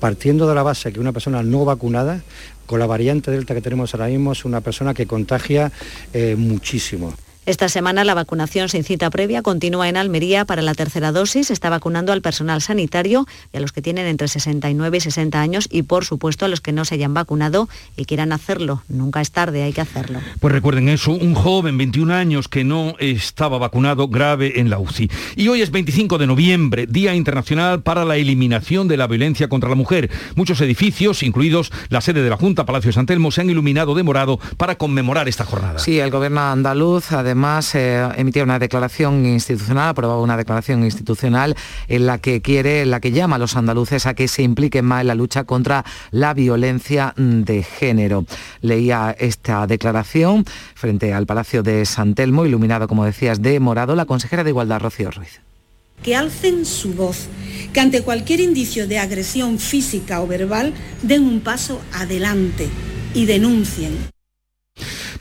[0.00, 2.22] partiendo de la base que una persona no vacunada,
[2.66, 5.70] con la variante Delta que tenemos ahora mismo, es una persona que contagia
[6.12, 7.14] eh, muchísimo.
[7.46, 10.44] Esta semana la vacunación sin cita previa continúa en Almería.
[10.44, 14.06] Para la tercera dosis se está vacunando al personal sanitario y a los que tienen
[14.06, 17.66] entre 69 y 60 años y por supuesto a los que no se hayan vacunado
[17.96, 18.82] y quieran hacerlo.
[18.88, 20.20] Nunca es tarde, hay que hacerlo.
[20.38, 25.10] Pues recuerden eso, un joven, 21 años, que no estaba vacunado grave en la UCI.
[25.34, 29.70] Y hoy es 25 de noviembre, Día Internacional para la Eliminación de la Violencia contra
[29.70, 30.10] la Mujer.
[30.34, 33.94] Muchos edificios, incluidos la sede de la Junta, Palacio de San Telmo, se han iluminado
[33.94, 35.78] de morado para conmemorar esta jornada.
[35.78, 41.56] Sí, el gobierno andaluz además además eh, emitía una declaración institucional, aprobaba una declaración institucional
[41.86, 44.84] en la que quiere, en la que llama a los andaluces a que se impliquen
[44.84, 48.26] más en la lucha contra la violencia de género.
[48.62, 54.06] Leía esta declaración frente al Palacio de San Telmo, iluminado, como decías, de morado, la
[54.06, 55.40] consejera de Igualdad, Rocío Ruiz
[56.02, 57.26] que alcen su voz,
[57.74, 62.68] que ante cualquier indicio de agresión física o verbal den un paso adelante
[63.12, 63.98] y denuncien.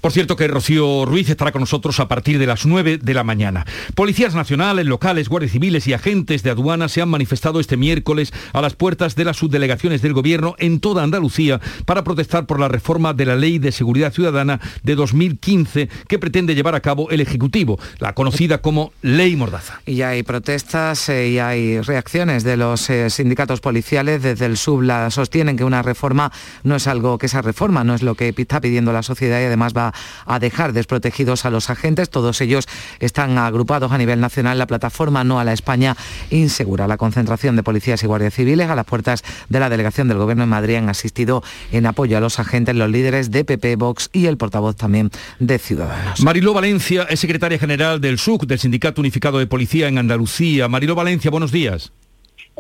[0.02, 3.24] Por cierto que Rocío Ruiz estará con nosotros a partir de las 9 de la
[3.24, 3.66] mañana.
[3.96, 8.62] Policías nacionales, locales, guardias civiles y agentes de aduana se han manifestado este miércoles a
[8.62, 13.14] las puertas de las subdelegaciones del Gobierno en toda Andalucía para protestar por la reforma
[13.14, 17.80] de la Ley de Seguridad Ciudadana de 2015 que pretende llevar a cabo el Ejecutivo,
[18.00, 19.82] la conocida como Ley Mordaza.
[19.86, 24.22] Y hay protestas eh, y hay reacciones de los eh, sindicatos policiales.
[24.22, 26.32] Desde el SUB la sostienen que una reforma
[26.64, 29.46] no es algo que esa reforma no es lo que está pidiendo la sociedad y
[29.46, 29.89] además va
[30.26, 32.10] a dejar desprotegidos a los agentes.
[32.10, 32.68] Todos ellos
[33.00, 35.96] están agrupados a nivel nacional la plataforma No a la España
[36.30, 36.88] Insegura.
[36.88, 40.44] La concentración de policías y guardias civiles a las puertas de la delegación del Gobierno
[40.44, 44.26] en Madrid han asistido en apoyo a los agentes, los líderes de PP, Vox y
[44.28, 46.22] el portavoz también de Ciudadanos.
[46.22, 50.68] Mariló Valencia es secretaria general del SUC, del Sindicato Unificado de Policía en Andalucía.
[50.68, 51.92] Mariló Valencia, buenos días.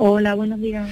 [0.02, 0.90] Hola, buenos días.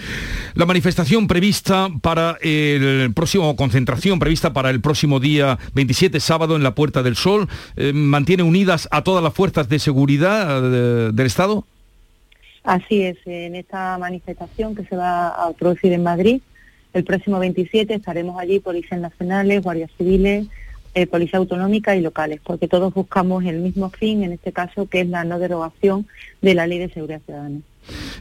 [0.53, 6.63] La manifestación prevista para el próximo, concentración prevista para el próximo día 27, sábado, en
[6.63, 11.25] la Puerta del Sol, eh, ¿mantiene unidas a todas las fuerzas de seguridad eh, del
[11.25, 11.63] Estado?
[12.65, 16.41] Así es, en esta manifestación que se va a producir en Madrid,
[16.91, 20.47] el próximo 27 estaremos allí policías nacionales, guardias civiles,
[20.95, 24.99] eh, policía autonómica y locales, porque todos buscamos el mismo fin, en este caso, que
[24.99, 26.07] es la no derogación
[26.41, 27.59] de la Ley de Seguridad Ciudadana.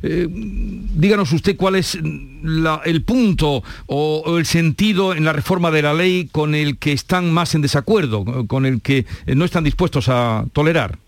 [0.02, 5.94] Eh, díganos usted cuál es el punto o, el sentido en la reforma de la
[5.94, 10.44] ley con el que están más en desacuerdo, con el que no están dispuestos a
[10.52, 10.98] tolerar.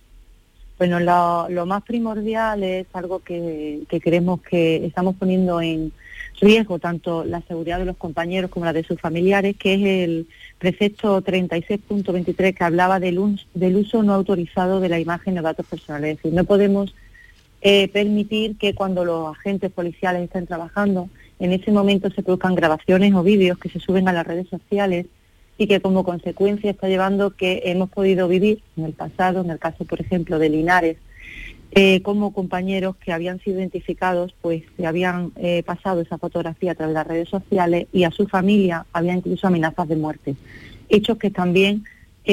[0.79, 5.92] Bueno, lo, más primordial es algo que, creemos que estamos poniendo en
[6.40, 10.29] riesgo tanto la seguridad de los compañeros como la de sus familiares, que es el
[10.59, 13.18] precepto 36.23 que hablaba del,
[13.55, 16.11] del uso no autorizado de la imagen de datos personales.
[16.11, 16.94] Es decir, no podemos
[17.61, 21.09] eh, permitir que cuando los agentes policiales estén trabajando,
[21.40, 25.07] en ese momento se produzcan grabaciones o vídeos que se suben a las redes sociales
[25.57, 29.59] y que como consecuencia está llevando que hemos podido vivir en el pasado, en el
[29.59, 30.97] caso por ejemplo de Linares,
[31.73, 36.75] eh, como compañeros que habían sido identificados, pues se habían eh, pasado esa fotografía a
[36.75, 40.37] través de las redes sociales y a su familia había incluso amenazas de muerte.
[40.88, 41.85] Hechos que también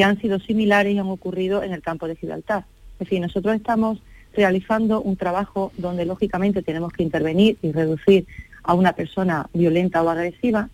[0.03, 2.65] han sido similares y han ocurrido en el campo de Gibraltar.
[2.93, 3.99] Es decir, nosotros estamos
[4.35, 8.25] realizando un trabajo donde lógicamente tenemos que intervenir y reducir
[8.65, 10.69] a una persona violenta o agresiva,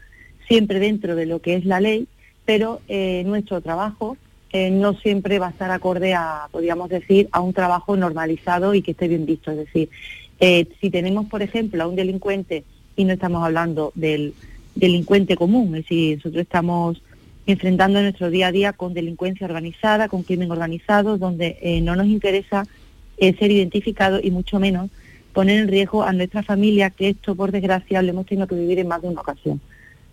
[0.48, 2.08] siempre dentro de lo que es la ley,
[2.46, 4.18] pero eh, nuestro trabajo
[4.52, 8.82] eh, no siempre va a estar acorde a, podríamos decir, a un trabajo normalizado y
[8.82, 9.52] que esté bien visto.
[9.52, 9.90] Es decir,
[10.40, 12.64] eh, si tenemos, por ejemplo, a un delincuente
[12.96, 14.34] y no estamos hablando del
[14.76, 17.02] delincuente común, es decir, nosotros estamos
[17.46, 22.66] enfrentando nuestro día a día con delincuencia organizada, con crimen organizado, donde no nos interesa
[23.38, 24.90] ser identificado y mucho menos
[25.34, 28.80] poner en riesgo a nuestra familia, que esto por desgracia lo hemos tenido que vivir
[28.80, 29.62] en más de una ocasión.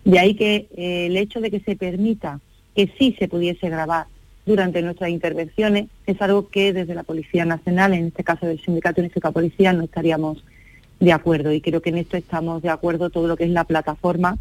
[0.05, 2.39] De ahí que eh, el hecho de que se permita
[2.75, 4.05] que sí se pudiese grabar
[4.45, 9.01] durante nuestras intervenciones es algo que desde la Policía Nacional, en este caso del Sindicato
[9.01, 10.43] Unificado Policía, no estaríamos
[10.99, 13.63] de acuerdo y creo que en esto estamos de acuerdo todo lo que es la
[13.63, 14.37] plataforma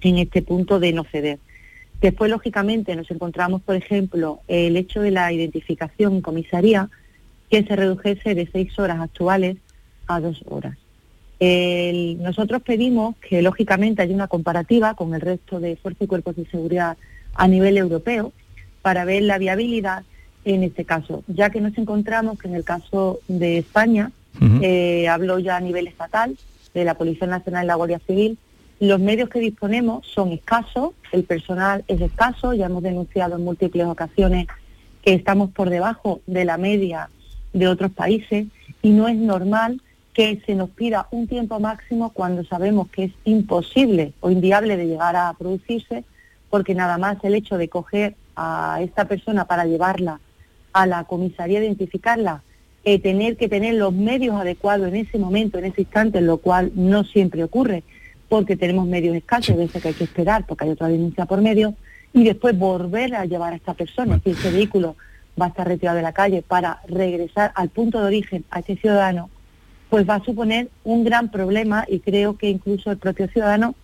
[0.00, 1.38] en este punto de no ceder.
[2.00, 6.88] Después, lógicamente, nos encontramos, por ejemplo, el hecho de la identificación en comisaría,
[7.52, 9.58] que se redujese de seis horas actuales
[10.06, 10.74] a dos horas.
[12.18, 16.46] nosotros pedimos que lógicamente haya una comparativa con el resto de fuerzas y cuerpos de
[16.46, 16.96] seguridad
[17.34, 18.32] a nivel europeo
[18.80, 20.02] para ver la viabilidad
[20.46, 24.12] en este caso, ya que nos encontramos que en el caso de España,
[24.62, 26.34] eh, hablo ya a nivel estatal,
[26.72, 28.38] de la Policía Nacional y la Guardia Civil,
[28.80, 33.86] los medios que disponemos son escasos, el personal es escaso, ya hemos denunciado en múltiples
[33.86, 34.46] ocasiones
[35.02, 37.10] que estamos por debajo de la media
[37.52, 38.46] de otros países
[38.82, 39.80] y no es normal
[40.12, 44.86] que se nos pida un tiempo máximo cuando sabemos que es imposible o inviable de
[44.86, 46.04] llegar a producirse,
[46.50, 50.20] porque nada más el hecho de coger a esta persona para llevarla
[50.72, 52.42] a la comisaría identificarla,
[52.84, 56.72] eh, tener que tener los medios adecuados en ese momento, en ese instante, lo cual
[56.74, 57.82] no siempre ocurre,
[58.28, 61.74] porque tenemos medios escasos, veces que hay que esperar porque hay otra denuncia por medio,
[62.12, 64.96] y después volver a llevar a esta persona, si ese vehículo
[65.40, 68.76] va a estar retirado de la calle para regresar al punto de origen a ese
[68.76, 69.30] ciudadano,
[69.90, 73.74] pues va a suponer un gran problema y creo que incluso el propio ciudadano,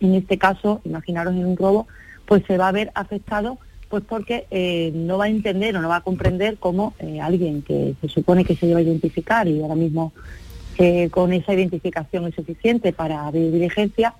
[0.00, 1.86] en este caso, imaginaros en un robo,
[2.26, 5.88] pues se va a ver afectado pues porque eh, no va a entender o no
[5.88, 9.74] va a comprender cómo eh, alguien que se supone que se debe identificar y ahora
[9.74, 10.12] mismo
[10.76, 14.14] eh, con esa identificación es suficiente para abrir diligencia,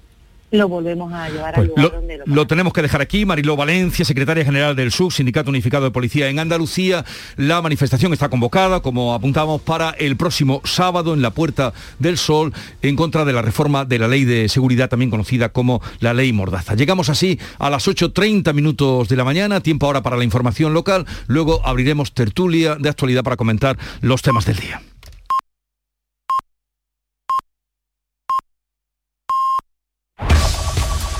[0.50, 3.24] lo volvemos a llevar al Pues lugar lo, donde lo lo tenemos que dejar aquí.
[3.24, 7.04] Mariló Valencia, secretaria general del SUB, Sindicato Unificado de Policía en Andalucía.
[7.36, 12.52] La manifestación está convocada, como apuntamos, para el próximo sábado en la Puerta del Sol
[12.82, 16.32] en contra de la reforma de la Ley de Seguridad, también conocida como la Ley
[16.32, 16.74] Mordaza.
[16.74, 21.06] Llegamos así a las 8.30 minutos de la mañana, tiempo ahora para la información local.
[21.26, 24.80] Luego abriremos tertulia de actualidad para comentar los temas del día.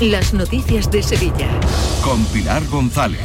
[0.00, 1.48] las noticias de Sevilla.
[2.02, 3.20] Con Pilar González.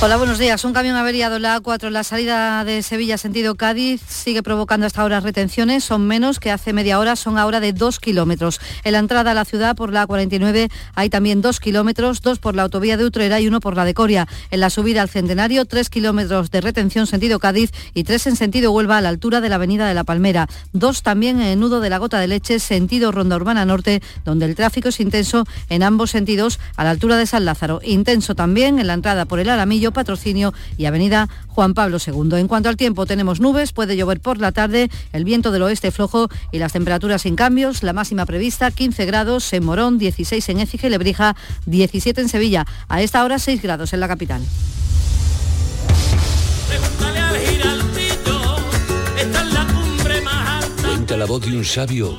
[0.00, 0.64] Hola, buenos días.
[0.64, 4.86] Un camión averiado en la A4 en la salida de Sevilla sentido Cádiz sigue provocando
[4.86, 5.84] hasta ahora retenciones.
[5.84, 8.60] Son menos que hace media hora, son ahora de dos kilómetros.
[8.84, 12.54] En la entrada a la ciudad por la A49 hay también dos kilómetros, dos por
[12.54, 14.28] la autovía de Utrera y uno por la de Coria.
[14.50, 18.70] En la subida al Centenario, tres kilómetros de retención sentido Cádiz y tres en sentido
[18.70, 20.46] Huelva a la altura de la avenida de la Palmera.
[20.72, 24.44] Dos también en el nudo de la Gota de Leche, sentido Ronda Urbana Norte, donde
[24.44, 27.80] el tráfico es intenso en ambos sentidos a la altura de San Lázaro.
[27.84, 32.40] Intenso también en la entrada por el Aramillo, Patrocinio y Avenida Juan Pablo II.
[32.40, 35.92] En cuanto al tiempo, tenemos nubes, puede llover por la tarde, el viento del oeste
[35.92, 37.84] flojo y las temperaturas sin cambios.
[37.84, 42.66] La máxima prevista 15 grados en Morón, 16 en Écija y Lebrija, 17 en Sevilla.
[42.88, 44.42] A esta hora 6 grados en la capital.
[50.82, 52.18] Cuenta la voz de un sabio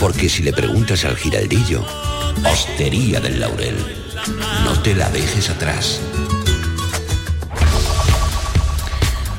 [0.00, 1.84] Porque si le preguntas al giraldillo,
[2.44, 3.76] Hostería del Laurel,
[4.64, 6.00] no te la dejes atrás.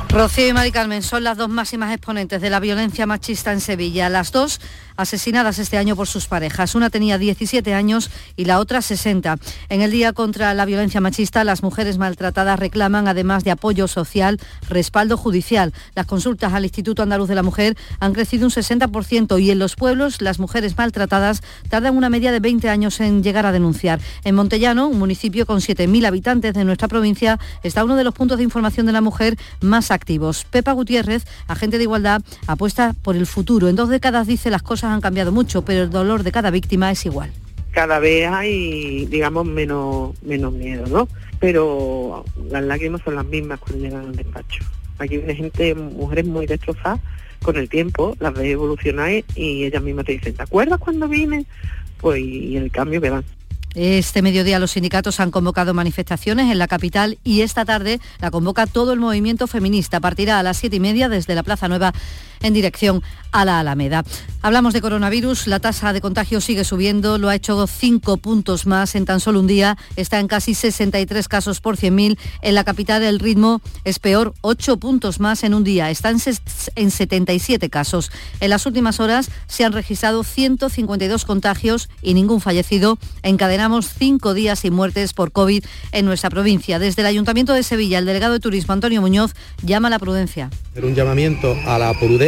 [0.09, 4.07] Rocío y Mari Carmen son las dos máximas exponentes de la violencia machista en Sevilla.
[4.07, 4.61] Las dos
[4.97, 6.75] asesinadas este año por sus parejas.
[6.75, 9.37] Una tenía 17 años y la otra 60.
[9.69, 14.39] En el Día contra la Violencia Machista, las mujeres maltratadas reclaman, además de apoyo social,
[14.69, 15.73] respaldo judicial.
[15.95, 19.75] Las consultas al Instituto Andaluz de la Mujer han crecido un 60% y en los
[19.75, 23.99] pueblos las mujeres maltratadas tardan una media de 20 años en llegar a denunciar.
[24.23, 28.37] En Montellano, un municipio con 7.000 habitantes de nuestra provincia, está uno de los puntos
[28.37, 30.45] de información de la mujer más activos.
[30.49, 33.67] Pepa Gutiérrez, agente de igualdad, apuesta por el futuro.
[33.67, 36.91] En dos décadas dice las cosas han cambiado mucho, pero el dolor de cada víctima
[36.91, 37.31] es igual.
[37.71, 41.07] cada vez hay, digamos, menos, menos miedo, ¿no?
[41.39, 44.63] Pero las lágrimas son las mismas cuando llegan al despacho.
[44.97, 47.01] Aquí viene gente, mujeres muy destrozadas
[47.43, 51.45] con el tiempo, las ves evolucionar y ellas mismas te dicen, ¿te acuerdas cuando vine?
[51.99, 53.25] Pues y el cambio que dan.
[53.75, 58.67] Este mediodía los sindicatos han convocado manifestaciones en la capital y esta tarde la convoca
[58.67, 59.99] todo el movimiento feminista.
[59.99, 61.93] Partirá a las siete y media desde la Plaza Nueva
[62.41, 64.05] en dirección a la Alameda.
[64.41, 68.95] Hablamos de coronavirus, la tasa de contagio sigue subiendo, lo ha hecho cinco puntos más
[68.95, 72.17] en tan solo un día, está en casi 63 casos por 100.000.
[72.41, 76.19] En la capital el ritmo es peor, ocho puntos más en un día, está en,
[76.75, 78.11] en 77 casos.
[78.39, 82.97] En las últimas horas se han registrado 152 contagios y ningún fallecido.
[83.23, 86.79] Encadenamos cinco días sin muertes por COVID en nuestra provincia.
[86.79, 90.49] Desde el Ayuntamiento de Sevilla, el delegado de Turismo Antonio Muñoz llama a la prudencia.
[90.81, 92.24] Un llamamiento a la prudencia,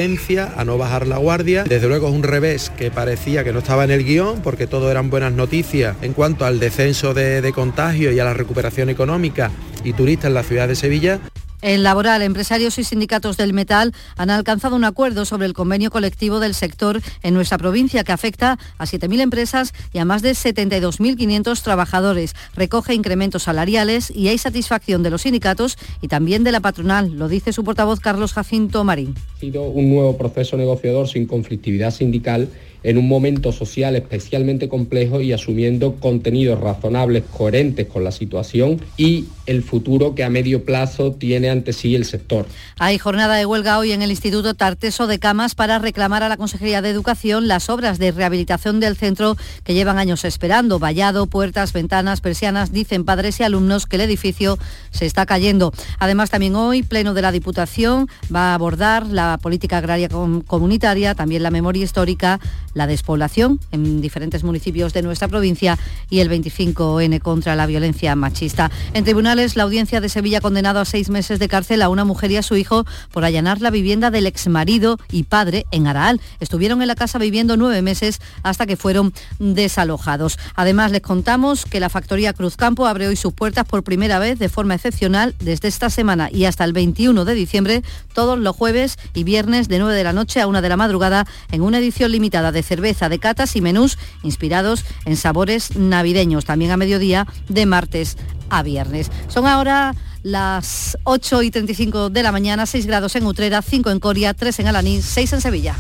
[0.55, 1.63] a no bajar la guardia.
[1.63, 4.91] Desde luego es un revés que parecía que no estaba en el guion porque todo
[4.91, 9.49] eran buenas noticias en cuanto al descenso de, de contagios y a la recuperación económica
[9.83, 11.19] y turista en la ciudad de Sevilla.
[11.63, 16.39] En laboral, empresarios y sindicatos del metal han alcanzado un acuerdo sobre el convenio colectivo
[16.39, 21.59] del sector en nuestra provincia que afecta a 7.000 empresas y a más de 72.500
[21.63, 22.35] trabajadores.
[22.55, 27.27] Recoge incrementos salariales y hay satisfacción de los sindicatos y también de la patronal, lo
[27.27, 29.15] dice su portavoz Carlos Jacinto Marín.
[29.37, 32.49] Ha sido un nuevo proceso negociador sin conflictividad sindical
[32.87, 39.25] en un momento social especialmente complejo y asumiendo contenidos razonables, coherentes con la situación y
[39.45, 42.45] el futuro que a medio plazo tiene ante sí el sector.
[42.79, 46.37] Hay jornada de huelga hoy en el Instituto Tarteso de Camas para reclamar a la
[46.37, 50.79] Consejería de Educación las obras de rehabilitación del centro que llevan años esperando.
[50.79, 54.57] Vallado, puertas, ventanas, persianas, dicen padres y alumnos que el edificio
[54.91, 55.73] se está cayendo.
[55.99, 61.43] Además, también hoy, Pleno de la Diputación va a abordar la política agraria comunitaria, también
[61.43, 62.39] la memoria histórica,
[62.77, 65.77] la despoblación en diferentes municipios de nuestra provincia
[66.09, 68.71] y el 25N contra la violencia machista.
[68.93, 72.05] En tribunales, la audiencia de Sevilla ha condenado a seis meses de cárcel a una
[72.05, 76.21] mujer y a su hijo por allanar la vivienda del exmarido y padre en Araal.
[76.39, 80.37] Estuvieron en la casa viviendo nueve meses hasta que fueron desalojados.
[80.55, 84.49] Además, les contamos que la factoría Cruzcampo abre hoy sus puertas por primera vez de
[84.49, 89.23] forma excepcional desde esta semana y hasta el 21 de diciembre, todos los jueves y
[89.23, 92.51] viernes de 9 de la noche a 1 de la madrugada en una edición limitada
[92.51, 98.17] de cerveza, de catas y menús inspirados en sabores navideños, también a mediodía de martes
[98.49, 99.09] a viernes.
[99.27, 103.99] Son ahora las 8 y 35 de la mañana, 6 grados en Utrera, 5 en
[103.99, 105.75] Coria, 3 en Alanís, 6 en Sevilla.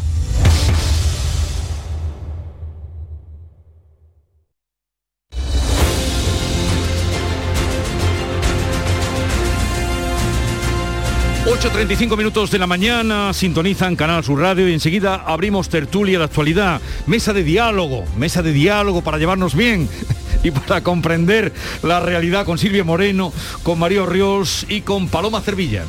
[11.47, 16.81] 8.35 minutos de la mañana, sintonizan Canal Sur Radio y enseguida abrimos tertulia de actualidad,
[17.05, 19.87] mesa de diálogo, mesa de diálogo para llevarnos bien
[20.43, 23.31] y para comprender la realidad con Silvia Moreno,
[23.63, 25.85] con Mario Ríos y con Paloma Cervilla.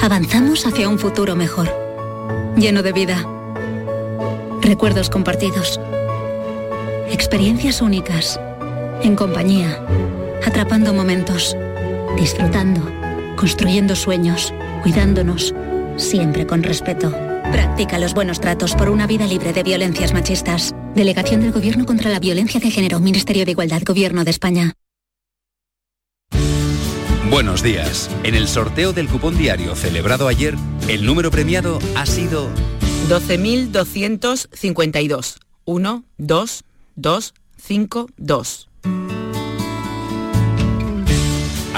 [0.00, 1.72] Avanzamos hacia un futuro mejor,
[2.56, 3.24] lleno de vida,
[4.60, 5.80] recuerdos compartidos,
[7.12, 8.40] experiencias únicas,
[9.02, 9.80] en compañía,
[10.44, 11.56] atrapando momentos
[12.16, 12.80] disfrutando,
[13.36, 15.54] construyendo sueños, cuidándonos,
[15.96, 17.10] siempre con respeto.
[17.50, 20.74] Practica los buenos tratos por una vida libre de violencias machistas.
[20.94, 24.74] Delegación del Gobierno contra la Violencia de Género, Ministerio de Igualdad, Gobierno de España.
[27.30, 28.10] Buenos días.
[28.24, 30.54] En el sorteo del cupón diario celebrado ayer,
[30.88, 32.50] el número premiado ha sido
[33.08, 35.38] 12.252.
[35.64, 36.64] 1, 2,
[36.96, 38.68] 2, 5, 2.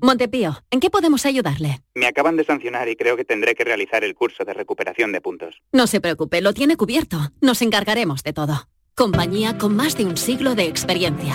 [0.00, 1.82] Montepío, ¿en qué podemos ayudarle?
[1.94, 5.20] Me acaban de sancionar y creo que tendré que realizar el curso de recuperación de
[5.20, 5.62] puntos.
[5.72, 7.32] No se preocupe, lo tiene cubierto.
[7.40, 8.68] Nos encargaremos de todo.
[8.94, 11.34] Compañía con más de un siglo de experiencia.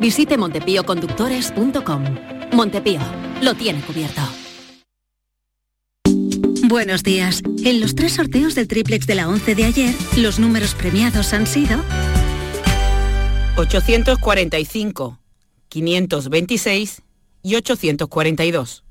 [0.00, 2.04] Visite montepíoconductores.com.
[2.52, 3.00] Montepío,
[3.42, 4.22] lo tiene cubierto.
[6.66, 7.42] Buenos días.
[7.64, 11.46] En los tres sorteos del triplex de la 11 de ayer, los números premiados han
[11.46, 11.82] sido
[13.56, 15.18] 845,
[15.68, 17.02] 526
[17.48, 18.84] y 842.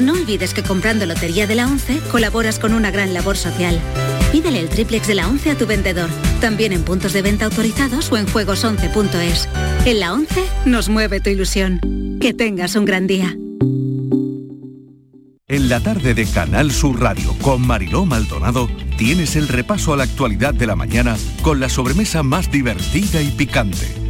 [0.00, 3.78] No olvides que comprando Lotería de la 11 colaboras con una gran labor social.
[4.32, 6.08] Pídele el triplex de la 11 a tu vendedor,
[6.40, 9.48] también en puntos de venta autorizados o en juegos11.es.
[9.84, 11.80] En la 11 nos mueve tu ilusión.
[12.20, 13.36] Que tengas un gran día.
[15.48, 20.04] En la tarde de Canal Sur Radio con Mariló Maldonado tienes el repaso a la
[20.04, 24.09] actualidad de la mañana con la sobremesa más divertida y picante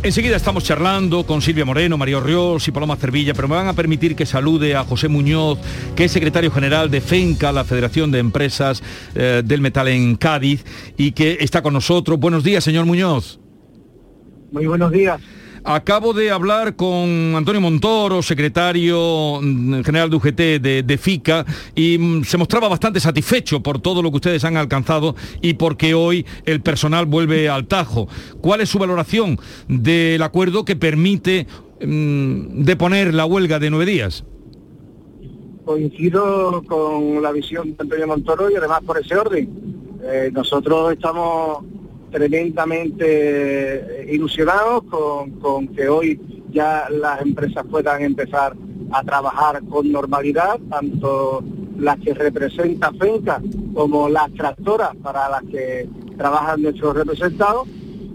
[0.00, 3.72] Enseguida estamos charlando con Silvia Moreno, María Ríos y Paloma Cervilla, pero me van a
[3.72, 5.58] permitir que salude a José Muñoz,
[5.96, 8.80] que es secretario general de FENCA, la Federación de Empresas
[9.16, 10.64] eh, del Metal en Cádiz,
[10.96, 12.16] y que está con nosotros.
[12.16, 13.40] Buenos días, señor Muñoz.
[14.52, 15.20] Muy buenos días.
[15.70, 21.44] Acabo de hablar con Antonio Montoro, secretario mm, general de UGT de, FICA,
[21.74, 25.92] y mm, se mostraba bastante satisfecho por todo lo que ustedes han alcanzado y porque
[25.92, 28.08] hoy el personal vuelve al Tajo.
[28.40, 29.38] ¿Cuál es su valoración
[29.68, 31.46] del acuerdo que permite
[31.84, 34.24] mm, deponer la huelga de nueve días?
[35.66, 39.50] Coincido con la visión de Antonio Montoro y además por ese orden.
[40.02, 41.62] Eh, nosotros estamos
[42.10, 48.54] tremendamente ilusionados con, que hoy ya las empresas puedan empezar
[48.90, 51.42] a trabajar con normalidad, tanto
[51.78, 53.40] las que representa FENCA
[53.74, 57.68] como las tractoras para las que trabajan nuestros representados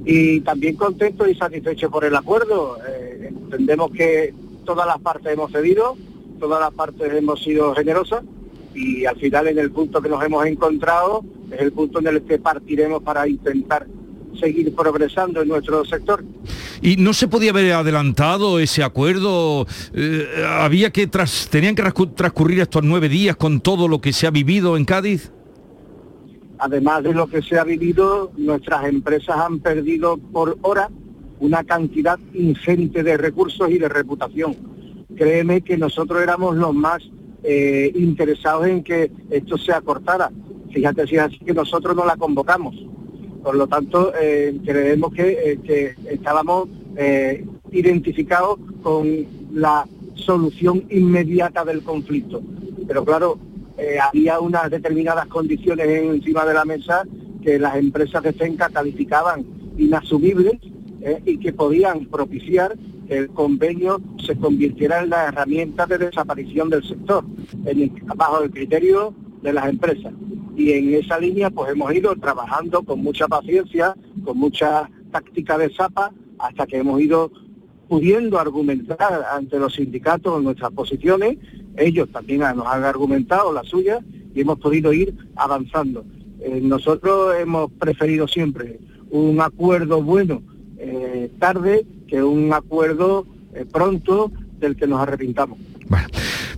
[0.06, 2.78] y también contentos y satisfechos por el acuerdo.
[2.88, 4.34] Eh, entendemos que
[4.66, 5.96] todas las partes hemos cedido,
[6.40, 8.24] todas las partes hemos sido generosas
[8.74, 12.22] y al final en el punto que nos hemos encontrado es el punto en el
[12.24, 13.88] que partiremos para intentar
[14.40, 16.24] seguir progresando en nuestro sector.
[16.82, 19.66] ¿Y no se podía haber adelantado ese acuerdo?
[19.94, 21.84] Eh, ¿Había que tras, tenían que
[22.16, 25.32] transcurrir estos nueve días con todo lo que se ha vivido en Cádiz?
[26.58, 30.90] Además de lo que se ha vivido, nuestras empresas han perdido por hora
[31.40, 34.56] una cantidad ingente de recursos y de reputación.
[35.16, 37.04] Créeme que nosotros éramos los más
[37.46, 40.32] eh, interesados en que esto se acortara.
[40.72, 42.74] Fíjate si es así que nosotros no la convocamos.
[43.44, 46.70] Por lo tanto, eh, creemos que, eh, estábamos
[47.72, 49.86] identificados con la
[50.16, 52.42] solución inmediata del conflicto.
[52.88, 53.40] Pero claro,
[54.02, 57.04] había unas determinadas condiciones encima de la mesa
[57.42, 59.44] que las empresas de FENCA calificaban
[59.76, 60.54] inasumibles
[61.26, 62.76] y que podían propiciar
[63.18, 67.24] el convenio se convirtiera en la herramienta de desaparición del sector,
[68.16, 70.14] bajo el criterio de las empresas.
[70.56, 75.74] Y en esa línea pues hemos ido trabajando con mucha paciencia, con mucha táctica de
[75.74, 77.32] zapa, hasta que hemos ido
[77.88, 81.38] pudiendo argumentar ante los sindicatos nuestras posiciones,
[81.78, 84.00] ellos también nos han argumentado las suyas
[84.34, 86.06] y hemos podido ir avanzando.
[86.40, 90.42] Eh, nosotros hemos preferido siempre un acuerdo bueno
[90.84, 95.58] eh, tarde que un acuerdo eh, pronto del que nos arrepintamos.
[95.88, 96.08] Bueno.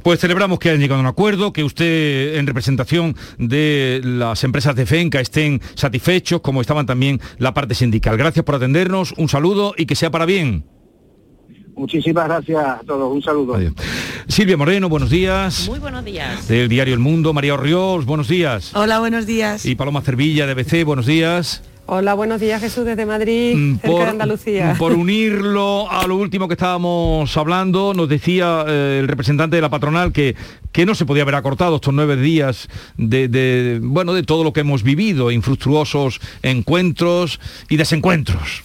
[0.02, 4.76] Pues celebramos que hayan llegado a un acuerdo, que usted en representación de las empresas
[4.76, 8.16] de FENCA estén satisfechos, como estaban también la parte sindical.
[8.16, 10.64] Gracias por atendernos, un saludo y que sea para bien.
[11.76, 13.58] Muchísimas gracias a todos, un saludo.
[14.28, 15.68] Silvia Moreno, buenos días.
[15.68, 16.48] Muy buenos días.
[16.48, 18.76] Del diario El Mundo, María Orriols, buenos días.
[18.76, 19.66] Hola, buenos días.
[19.66, 21.64] Y Paloma Cervilla de BC, buenos días.
[21.88, 24.76] Hola, buenos días Jesús desde Madrid, mm, cerca de Andalucía.
[24.80, 29.70] Por unirlo a lo último que estábamos hablando, nos decía eh, el representante de la
[29.70, 30.36] patronal que,
[30.72, 34.62] que no se podía haber acortado estos nueve días de, bueno, de todo lo que
[34.62, 38.65] hemos vivido, infructuosos encuentros y desencuentros.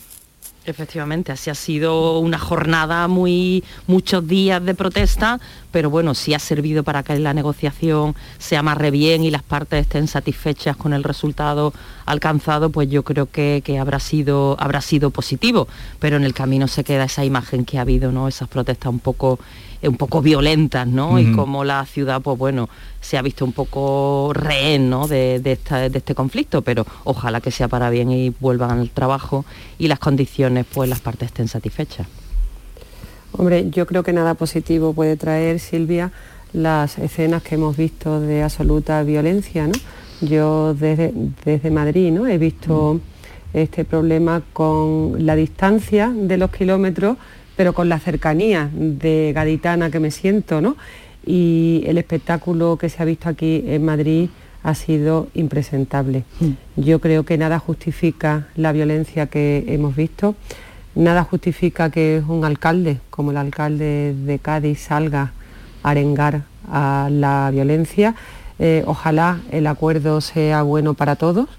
[0.70, 5.40] Efectivamente, así ha sido una jornada muy muchos días de protesta,
[5.72, 9.82] pero bueno, si ha servido para que la negociación se amarre bien y las partes
[9.82, 11.72] estén satisfechas con el resultado
[12.06, 15.66] alcanzado, pues yo creo que, habrá, sido, habrá sido positivo,
[15.98, 18.28] pero en el camino se queda esa imagen que ha habido, ¿no?
[18.28, 19.40] Esas protestas un poco
[19.82, 21.18] un poco violentas, ¿no?
[21.18, 22.68] Y como la ciudad, pues bueno,
[23.00, 25.08] se ha visto un poco rehén, ¿no?
[25.08, 25.58] De, de,
[25.94, 29.44] este conflicto, pero ojalá que sea para bien y vuelvan al trabajo
[29.78, 32.06] y las condiciones, pues las partes estén satisfechas.
[33.32, 36.12] Hombre, yo creo que nada positivo puede traer, Silvia,
[36.52, 39.74] las escenas que hemos visto de absoluta violencia, ¿no?
[40.20, 41.14] Yo desde,
[41.44, 42.26] desde Madrid, ¿no?
[42.26, 43.00] He visto
[43.54, 47.16] este problema con la distancia de los kilómetros
[47.60, 50.78] pero con la cercanía de gaditana que me siento, ¿no?
[51.26, 54.30] Y el espectáculo que se ha visto aquí en Madrid
[54.62, 56.24] ha sido impresentable.
[56.40, 56.80] Mm.
[56.80, 60.36] Yo creo que nada justifica la violencia que hemos visto,
[60.94, 65.32] nada justifica que un alcalde como el alcalde de Cádiz salga
[65.82, 68.14] a arengar a la violencia.
[68.58, 71.50] Eh, ojalá el acuerdo sea bueno para todos,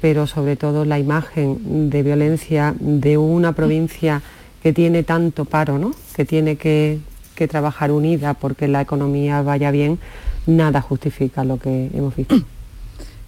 [0.00, 4.22] pero sobre todo la imagen de violencia de una provincia
[4.66, 5.92] que tiene tanto paro, ¿no?
[6.16, 6.98] que tiene que,
[7.48, 10.00] trabajar unida porque la economía vaya bien,
[10.44, 12.34] nada justifica lo que hemos visto.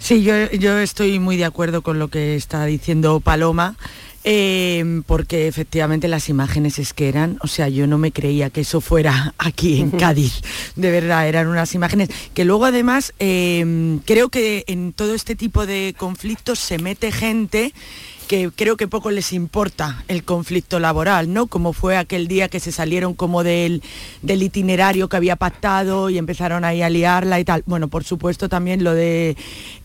[0.01, 3.77] Sí, yo, yo estoy muy de acuerdo con lo que está diciendo Paloma.
[4.25, 8.61] Eh, porque efectivamente las imágenes es que eran, o sea, yo no me creía que
[8.63, 10.43] eso fuera aquí en Cádiz,
[10.77, 15.67] de verdad, eran unas imágenes que luego además eh, creo que en todo este tipo
[15.67, 17.73] de conflictos se mete gente
[18.29, 21.47] que creo que poco les importa el conflicto laboral, ¿no?
[21.47, 23.83] Como fue aquel día que se salieron como del,
[24.23, 27.65] del itinerario que había pactado y empezaron ahí a liarla y tal.
[27.67, 29.37] Bueno, por supuesto también lo de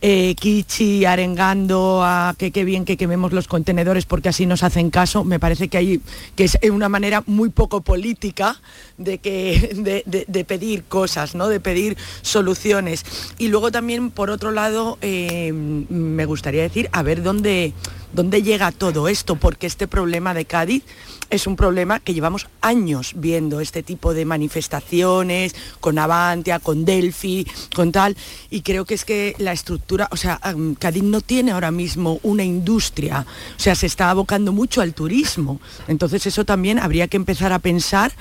[0.02, 4.90] eh, Kichi arengando a que qué bien que quememos los contenedores porque así nos hacen
[4.90, 6.02] caso, me parece que hay
[6.36, 8.60] que es una manera muy poco política
[8.98, 11.48] de que de, pedir cosas, ¿no?
[11.48, 13.06] De pedir soluciones.
[13.38, 17.74] Y luego también, por otro lado, eh, me gustaría decir, a ver dónde
[18.14, 19.36] ¿Dónde llega todo esto?
[19.36, 20.84] Porque este problema de Cádiz
[21.32, 27.48] es un problema que llevamos años viendo, este tipo de manifestaciones con Avantia, con Delphi,
[27.76, 28.16] con tal,
[28.52, 30.40] y creo que es que la estructura, o sea,
[30.78, 33.26] Cádiz no tiene ahora mismo una industria,
[33.58, 35.60] o sea, se está abocando mucho al turismo.
[35.88, 38.12] Entonces eso también habría que empezar a pensar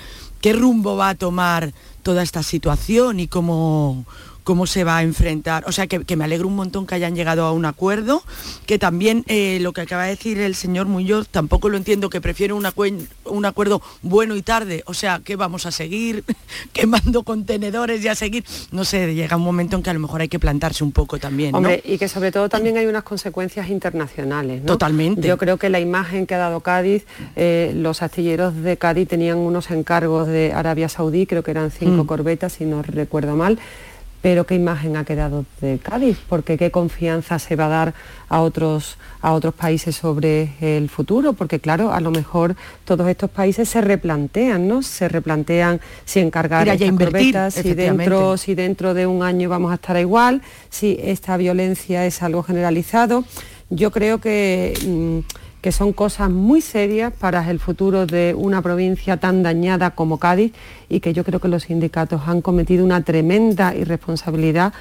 [0.40, 1.72] qué rumbo va a tomar
[2.02, 4.06] toda esta situación y cómo
[4.44, 5.64] cómo se va a enfrentar.
[5.66, 8.22] O sea, que, me alegro un montón que hayan llegado a un acuerdo,
[8.66, 12.20] que también eh, lo que acaba de decir el señor Muñoz, tampoco lo entiendo, que
[12.20, 12.66] prefiere un,
[13.24, 14.82] un acuerdo bueno y tarde.
[14.86, 16.24] O sea, que vamos a seguir
[16.72, 18.44] quemando contenedores y a seguir.
[18.70, 21.18] No sé, llega un momento en que a lo mejor hay que plantarse un poco
[21.18, 21.54] también.
[21.54, 24.64] Hombre, y que sobre todo también hay unas consecuencias internacionales.
[24.64, 25.26] Totalmente.
[25.26, 29.38] Yo creo que la imagen que ha dado Cádiz, eh, los astilleros de Cádiz tenían
[29.38, 32.06] unos encargos de Arabia Saudí, creo que eran cinco mm.
[32.06, 33.58] corbetas, si no recuerdo mal
[34.22, 37.94] pero qué imagen ha quedado de Cádiz, porque qué confianza se va a dar
[38.28, 42.54] a otros, a otros países sobre el futuro, porque claro, a lo mejor
[42.84, 44.82] todos estos países se replantean, ¿no?
[44.82, 49.74] Se replantean si encargar estas invertir, si dentro, si dentro de un año vamos a
[49.74, 53.24] estar igual, si esta violencia es algo generalizado.
[53.70, 55.18] Yo creo que mm,
[55.62, 60.52] que son cosas muy serias para el futuro de una provincia tan dañada como Cádiz
[60.88, 64.74] y que yo creo que los sindicatos han cometido una tremenda irresponsabilidad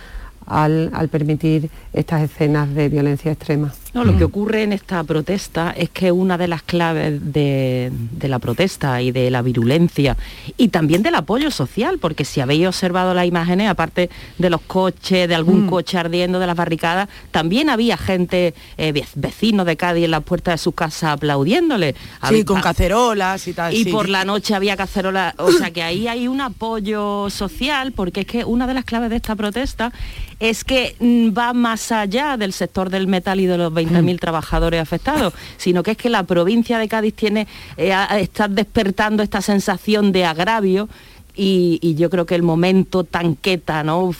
[0.47, 3.73] al, permitir estas escenas de violencia extrema.
[3.93, 8.39] No, lo que ocurre en esta protesta es que una de las claves de, la
[8.39, 10.15] protesta y de la virulencia
[10.55, 15.27] y también del apoyo social, porque si habéis observado las imágenes, aparte de los coches,
[15.27, 15.69] de algún mm.
[15.69, 20.51] coche ardiendo, de las barricadas, también había gente, eh, vecinos de Cádiz en la puerta
[20.51, 21.95] de su casa aplaudiéndole.
[22.29, 23.73] Sí, con cacerolas y tal.
[23.73, 28.21] Y por la noche había cacerolas, o sea que ahí hay un apoyo social, porque
[28.21, 29.91] es que una de las claves de esta protesta
[30.39, 34.81] es que mm, va más allá del sector del metal y de los 20.000 trabajadores
[34.81, 40.11] afectados, sino que es que la provincia de Cádiz tiene, eh, está despertando esta sensación
[40.11, 40.89] de agravio
[41.35, 44.11] y, yo creo que el momento tanqueta, ¿no?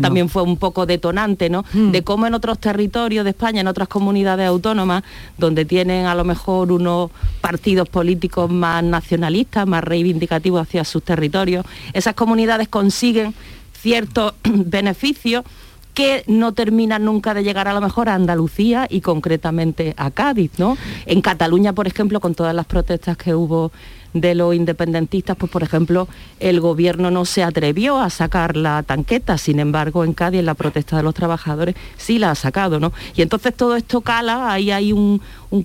[0.00, 1.64] también fue un poco detonante, ¿no?
[1.72, 1.90] Hmm.
[1.90, 5.04] De cómo en otros territorios de España, en otras comunidades autónomas,
[5.38, 11.64] donde tienen a lo mejor unos partidos políticos más nacionalistas, más reivindicativos hacia sus territorios,
[11.92, 13.34] esas comunidades consiguen
[13.80, 15.44] ciertos beneficios
[15.94, 20.52] que no terminan nunca de llegar a lo mejor a Andalucía y concretamente a Cádiz,
[20.58, 20.76] ¿no?
[21.06, 23.72] En Cataluña, por ejemplo, con todas las protestas que hubo
[24.12, 26.08] de los independentistas, pues por ejemplo,
[26.40, 30.96] el gobierno no se atrevió a sacar la tanqueta, sin embargo en Cádiz la protesta
[30.96, 32.92] de los trabajadores sí la ha sacado, ¿no?
[33.14, 35.20] Y entonces todo esto cala, ahí hay un,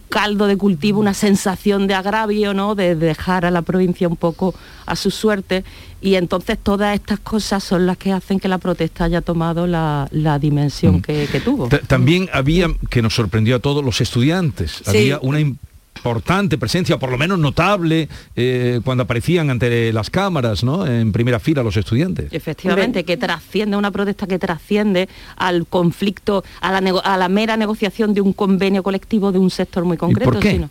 [0.09, 2.73] caldo de cultivo, una sensación de agravio, ¿no?
[2.73, 5.63] De dejar a la provincia un poco a su suerte
[6.01, 10.07] y entonces todas estas cosas son las que hacen que la protesta haya tomado la,
[10.39, 11.01] dimensión mm.
[11.01, 11.69] que, tuvo.
[11.87, 14.81] también había, que nos sorprendió a todos, los estudiantes.
[14.87, 15.39] Había una
[16.05, 20.85] importante presencia, por lo menos notable, eh, cuando aparecían ante las cámaras, ¿no?
[20.85, 22.31] En primera fila los estudiantes.
[22.31, 28.13] Efectivamente, que trasciende, una protesta que trasciende al conflicto, a la, a la mera negociación
[28.13, 30.31] de un convenio colectivo de un sector muy concreto.
[30.31, 30.67] por qué?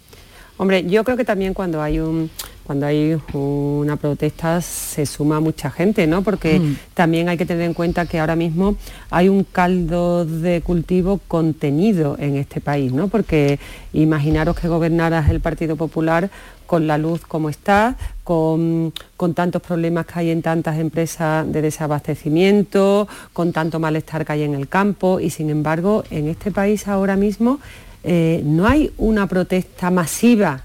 [0.57, 2.31] Hombre, yo creo que también cuando hay un
[2.65, 6.23] cuando hay una protesta se suma mucha gente, ¿no?
[6.23, 6.77] Porque mm.
[6.95, 8.77] también hay que tener en cuenta que ahora mismo
[9.11, 13.09] hay un caldo de cultivo contenido en este país, ¿no?
[13.09, 13.59] Porque
[13.93, 16.31] imaginaros que gobernaras el Partido Popular
[16.67, 21.61] con la luz como está, con, con, tantos problemas que hay en tantas empresas de
[21.61, 26.89] desabastecimiento, con tanto malestar que hay en el campo y sin embargo en este país
[26.89, 27.61] ahora mismo
[28.05, 30.63] eh, no hay una protesta masiva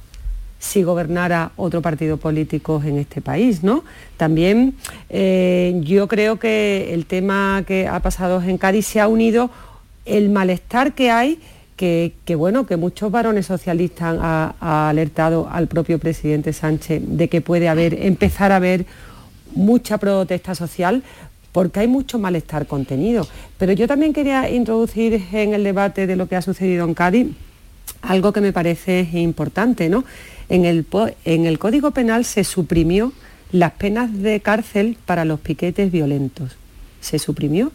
[0.59, 3.85] si gobernara otro partido político en este país, ¿no?
[4.17, 4.75] También
[5.09, 9.49] eh, yo creo que el tema que ha pasado en Cádiz se ha unido
[10.05, 11.39] el malestar que hay,
[11.77, 17.69] que, bueno, que muchos varones socialistas han alertado al propio presidente Sánchez de que puede
[17.69, 18.85] haber, empezar a haber
[19.55, 21.03] mucha protesta social
[21.59, 23.27] porque hay mucho malestar contenido.
[23.57, 27.27] Pero yo también quería introducir en el debate de lo que ha sucedido en Cádiz
[28.01, 29.89] algo que me parece importante.
[29.89, 30.05] ¿no?
[30.47, 30.85] En, el,
[31.25, 33.11] en el Código Penal se suprimió
[33.51, 36.55] las penas de cárcel para los piquetes violentos.
[37.01, 37.73] Se suprimió.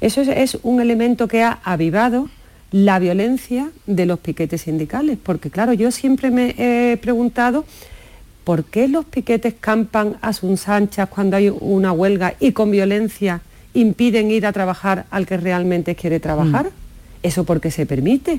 [0.00, 2.30] Eso es, un elemento que ha avivado
[2.70, 7.66] la violencia de los piquetes sindicales, porque claro, yo siempre me he preguntado
[8.46, 13.40] por qué los piquetes campan a sus anchas cuando hay una huelga y con violencia
[13.74, 16.70] impiden ir a trabajar al que realmente quiere trabajar.
[17.24, 18.38] ¿Eso porque se permite?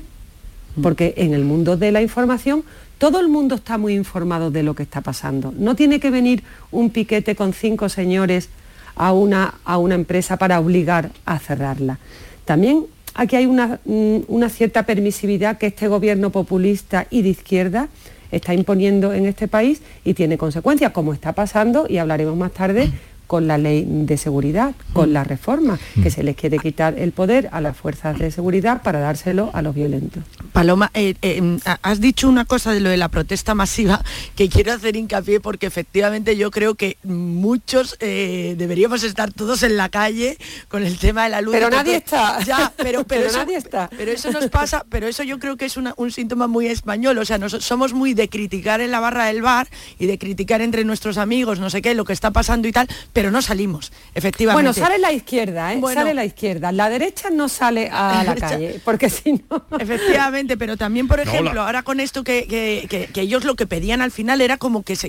[0.82, 2.64] Porque en el mundo de la información
[2.96, 5.52] todo el mundo está muy informado de lo que está pasando.
[5.58, 8.48] No tiene que venir un piquete con cinco señores
[8.96, 11.98] a una, a una empresa para obligar a cerrarla.
[12.46, 17.90] También aquí hay una, mm, una cierta permisividad que este gobierno populista y de izquierda
[18.30, 22.90] está imponiendo en este país y tiene consecuencias, como está pasando, y hablaremos más tarde,
[23.28, 27.48] con la ley de seguridad, con la reforma, que se les quiere quitar el poder
[27.52, 30.24] a las fuerzas de seguridad para dárselo a los violentos.
[30.52, 34.02] Paloma, eh, eh, has dicho una cosa de lo de la protesta masiva
[34.34, 39.76] que quiero hacer hincapié porque efectivamente yo creo que muchos eh, deberíamos estar todos en
[39.76, 41.52] la calle con el tema de la luz.
[41.52, 42.42] Pero nadie está.
[42.44, 43.90] Ya, pero, pero, eso, nadie está.
[43.96, 47.18] Pero eso nos pasa, pero eso yo creo que es un síntoma muy español.
[47.18, 49.68] O sea, nos, somos muy de criticar en la barra del bar
[49.98, 52.88] y de criticar entre nuestros amigos, no sé qué, lo que está pasando y tal,
[53.18, 54.62] pero no salimos, efectivamente.
[54.62, 55.80] Bueno, sale la izquierda, ¿eh?
[55.92, 56.70] sale la izquierda.
[56.70, 59.64] La derecha no sale a la calle, porque si no...
[59.76, 64.40] Efectivamente, pero también, por ejemplo, ahora con esto que, ellos lo que pedían al final
[64.40, 65.08] era como que, se,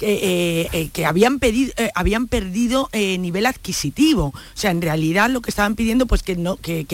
[0.00, 4.26] eh, eh, que habían, pedido, eh, habían perdido nivel adquisitivo.
[4.26, 6.86] O sea, en realidad lo que estaban pidiendo, pues que, no, que,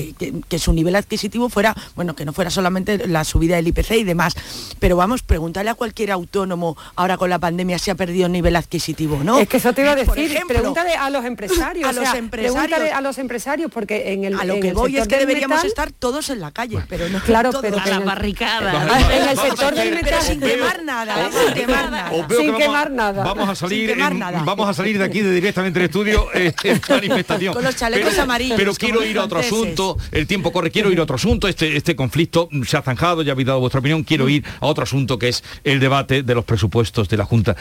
[0.59, 4.35] su nivel adquisitivo fuera, bueno, que no fuera solamente la subida del IPC y demás.
[4.79, 9.23] Pero vamos, preguntarle a cualquier autónomo ahora con la pandemia si ha perdido nivel adquisitivo,
[9.23, 9.39] ¿no?
[9.39, 11.89] Es que eso te iba a decir, pregúntale a los empresarios.
[11.89, 12.93] A los empresarios.
[12.93, 16.31] a los empresarios, porque en el A lo que voy es que deberíamos estar todos
[16.31, 17.63] en la calle, pero no Claro, todos.
[17.63, 19.01] pero a la barricada.
[19.15, 20.23] En el sector del metal.
[20.23, 22.11] sin quemar nada, sin quemar nada.
[22.37, 23.25] Sin quemar nada.
[23.25, 23.97] Vamos a salir,
[24.45, 27.55] vamos a salir de aquí de directamente del estudio eh, en manifestación.
[27.55, 28.57] Con los chalecos pero, amarillos.
[28.57, 31.77] Pero quiero ir a otro asunto, el tiempo corre, quiero ir a otro asunto, este,
[31.77, 35.19] este conflicto se ha zanjado, ya habéis dado vuestra opinión, quiero ir a otro asunto
[35.19, 37.57] que es el debate de los presupuestos de la Junta.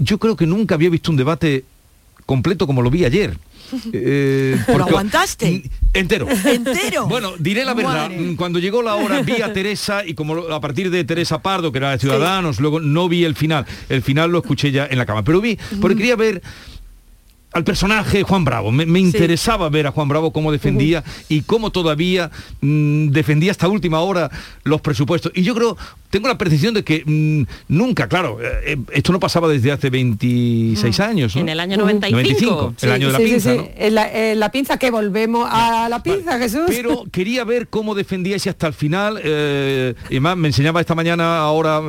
[0.00, 1.64] Yo creo que nunca había visto un debate
[2.28, 3.36] completo como lo vi ayer.
[3.92, 5.62] Eh, ¿Lo aguantaste?
[5.92, 6.26] Entero.
[6.26, 7.06] ¿Entero?
[7.06, 8.10] Bueno, diré la verdad.
[8.38, 11.76] Cuando llegó la hora vi a Teresa y como a partir de Teresa Pardo, que
[11.76, 13.66] era de Ciudadanos, luego no vi el final.
[13.90, 15.22] El final lo escuché ya en la cama.
[15.22, 16.40] Pero vi, porque quería ver
[17.52, 18.70] al personaje Juan Bravo.
[18.70, 24.00] Me, interesaba ver a Juan Bravo cómo defendía y cómo todavía mm, defendía hasta última
[24.00, 24.30] hora
[24.64, 25.32] los presupuestos.
[25.34, 25.76] Y yo creo,
[26.10, 29.90] tengo la percepción de que mm, nunca, claro, eh, eh, esto no pasaba desde hace
[29.90, 31.36] 26 años.
[31.36, 32.74] En el año 95.
[32.82, 33.54] el año de la pinza.
[34.34, 36.64] la, pinza que volvemos a la pinza, Jesús.
[36.68, 39.20] Pero quería ver cómo defendía ese hasta el final.
[39.22, 41.80] Eh, y más, me enseñaba esta mañana ahora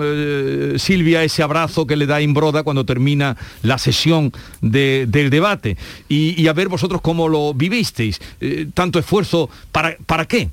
[0.78, 6.53] Silvia ese abrazo que le da Imbroda cuando termina la sesión del debate y, a
[6.53, 8.20] ver vosotros cómo lo vivisteis.
[8.41, 10.49] Eh, tanto esfuerzo, ¿para, ¿para qué?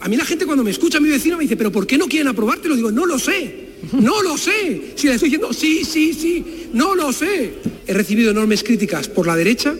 [0.00, 2.06] A mí la gente cuando me escucha, mi vecino me dice, pero ¿por qué no
[2.06, 2.76] quieren aprobártelo?
[2.76, 4.92] Digo, no lo sé, no lo sé.
[4.94, 7.54] Si le estoy diciendo, sí, sí, sí, no lo sé.
[7.86, 9.74] He recibido enormes críticas por la derecha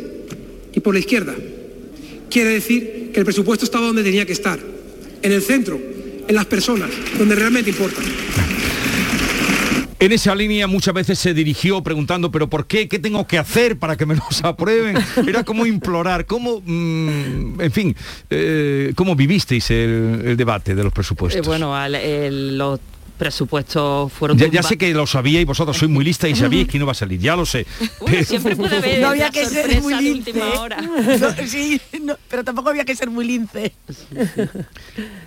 [0.73, 1.35] y por la izquierda.
[2.31, 4.59] Quiere decir que el presupuesto estaba donde tenía que estar,
[5.23, 5.81] en el centro,
[6.27, 8.01] en las personas, donde realmente importa.
[9.99, 12.87] En esa línea muchas veces se dirigió preguntando, pero ¿por qué?
[12.87, 14.99] ¿Qué tengo que hacer para que me los aprueben?
[15.27, 17.97] Era como implorar, ¿cómo, mm, en fin,
[18.29, 21.47] eh, cómo vivisteis el, debate de los presupuestos?
[21.47, 22.79] Eh, bueno, los
[23.17, 24.37] presupuestos fueron...
[24.37, 26.95] Ya, sé que lo sabíais, vosotros sois muy lista y sabíais que no va a
[26.95, 27.67] salir, ya lo sé.
[28.27, 30.33] siempre puede haber no había que ser muy lince.
[31.47, 31.81] sí,
[32.29, 33.73] pero tampoco había que ser muy lince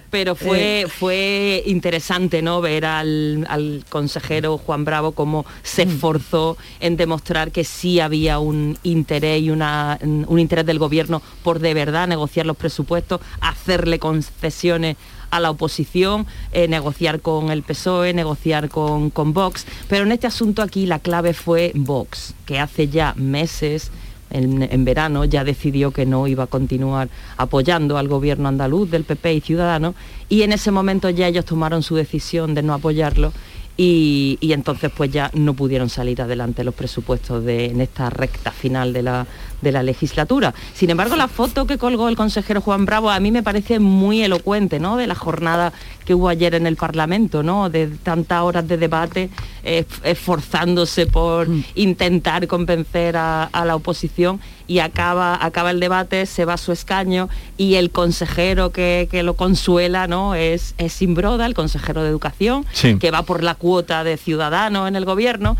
[0.10, 0.88] pero fue, eh.
[0.88, 2.62] fue interesante ¿no?
[2.62, 5.89] ver al, consejero Juan Bravo cómo se mm.
[5.89, 11.60] esforzó en demostrar que sí había un interés y una, un interés del gobierno por
[11.60, 14.97] de verdad negociar los presupuestos, hacerle concesiones
[15.32, 19.66] a la oposición, eh, negociar con el PSOE, negociar con, con Vox.
[19.88, 23.91] Pero en este asunto aquí la clave fue Vox, que hace ya meses
[24.30, 29.34] en, verano ya decidió que no iba a continuar apoyando al gobierno andaluz del PP
[29.34, 29.95] y Ciudadanos
[30.27, 33.34] y en ese momento ya ellos tomaron su decisión de no apoyarlo
[33.82, 38.91] y, entonces pues ya no pudieron salir adelante los presupuestos de, en esta recta final
[38.91, 39.25] de la,
[39.62, 40.53] de la legislatura.
[40.74, 44.22] Sin embargo, la foto que colgó el consejero Juan Bravo a mí me parece muy
[44.22, 44.97] elocuente, ¿no?
[44.97, 45.74] De la jornada
[46.05, 47.70] que hubo ayer en el Parlamento, ¿no?
[47.70, 49.30] De tantas horas de debate,
[49.64, 51.64] esforzándose por mm.
[51.76, 57.30] intentar convencer a, la oposición y acaba, acaba el debate, se va a su escaño
[57.57, 60.34] y el consejero que, lo consuela, ¿no?
[60.34, 62.66] Es, es Simbroda, el consejero de Educación,
[62.99, 65.57] que va por la cuota de ciudadanos en el gobierno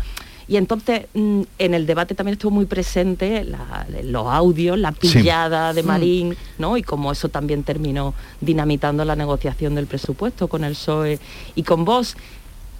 [0.50, 3.46] Y entonces mm, en el debate también estuvo muy presente
[4.02, 5.84] los audios, la pillada de.
[5.84, 6.76] Marín, ¿no?
[6.76, 11.20] Y como eso también terminó dinamitando la negociación del presupuesto con el PSOE
[11.54, 12.16] y con vos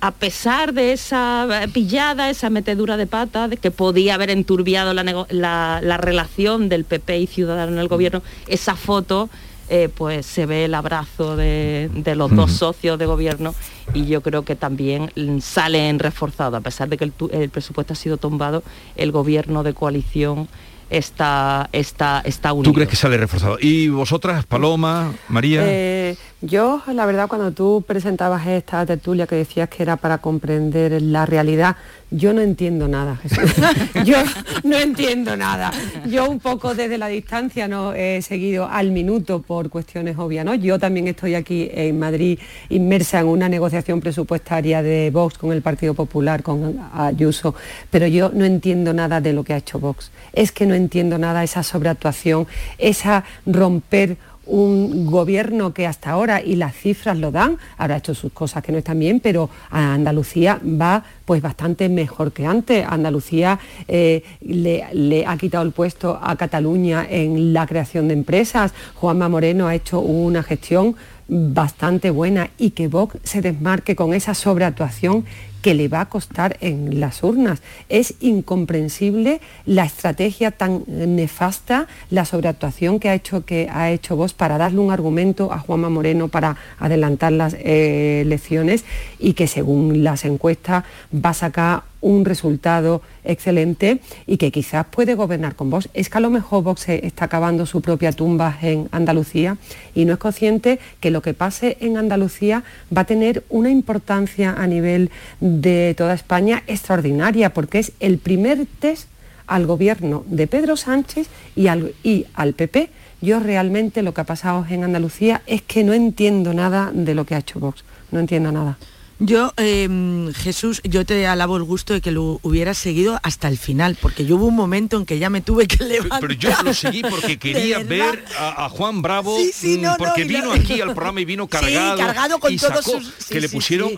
[0.00, 5.98] a pesar de esa pillada, esa metedura de pata, de que podía haber enturbiado la,
[5.98, 9.28] relación del PP y Ciudadano en el gobierno, esa foto,
[9.72, 13.54] eh, pues se ve el abrazo de, los dos socios de gobierno
[13.94, 18.16] y yo creo que también salen reforzado, a pesar de que el presupuesto ha sido
[18.16, 18.64] tumbado,
[18.96, 20.48] el gobierno de coalición
[20.90, 22.70] está, está, está unido.
[22.70, 23.58] ¿Tú crees que sale reforzado?
[23.60, 25.62] ¿Y vosotras, Paloma, María?
[25.64, 31.02] Eh, yo, la verdad, cuando tú presentabas esta tertulia que decías que era para comprender
[31.02, 31.76] la realidad,
[32.10, 33.20] yo no entiendo nada,
[34.04, 34.16] yo
[34.64, 35.70] no entiendo nada.
[36.06, 40.54] Yo un poco desde la distancia no he seguido al minuto por cuestiones obvias, ¿no?
[40.54, 42.38] Yo también estoy aquí en Madrid
[42.70, 47.54] inmersa en una negociación presupuestaria de Vox con el Partido Popular, con Ayuso,
[47.90, 50.10] pero yo no entiendo nada de lo que ha hecho Vox.
[50.32, 52.46] Es que no entiendo nada esa sobreactuación,
[52.78, 54.16] esa romper
[54.50, 58.62] un gobierno que hasta ahora, y las cifras lo dan, ahora ha hecho sus cosas
[58.62, 62.84] que no están bien, pero a Andalucía va pues bastante mejor que antes.
[62.84, 68.74] Andalucía eh, le, ha quitado el puesto a Cataluña en la creación de empresas.
[68.96, 70.96] Juanma Moreno ha hecho una gestión
[71.28, 75.24] bastante buena y que Vox se desmarque con esa sobreactuación
[75.62, 77.62] que le va a costar en las urnas.
[77.88, 84.32] Es incomprensible la estrategia tan nefasta, la sobreactuación que ha hecho, que ha hecho vos
[84.32, 88.84] para darle un argumento a Juanma Moreno para adelantar las eh, elecciones
[89.18, 90.84] y que según las encuestas
[91.24, 95.88] va a sacar un resultado excelente y que quizás puede gobernar con Vox.
[95.94, 99.56] Es que a lo mejor Vox está acabando su propia tumba en Andalucía
[99.94, 102.64] y no es consciente que lo que pase en Andalucía
[102.96, 105.10] va a tener una importancia a nivel
[105.40, 109.08] de toda España extraordinaria, porque es el primer test
[109.46, 112.90] al gobierno de Pedro Sánchez y al, y al PP.
[113.20, 117.26] Yo realmente lo que ha pasado en Andalucía es que no entiendo nada de lo
[117.26, 118.78] que ha hecho Vox, no entiendo nada.
[119.22, 123.58] Yo, em, Jesús, yo te alabo el gusto de que lo hubieras seguido hasta el
[123.58, 126.20] final, porque yo hubo un momento en que ya me tuve que levantar.
[126.20, 130.94] Pero, yo lo seguí porque quería ver a, Juan Bravo, mm, porque vino aquí al
[130.94, 133.26] programa y vino cargado, cargado con todos sus...
[133.26, 133.90] que le pusieron,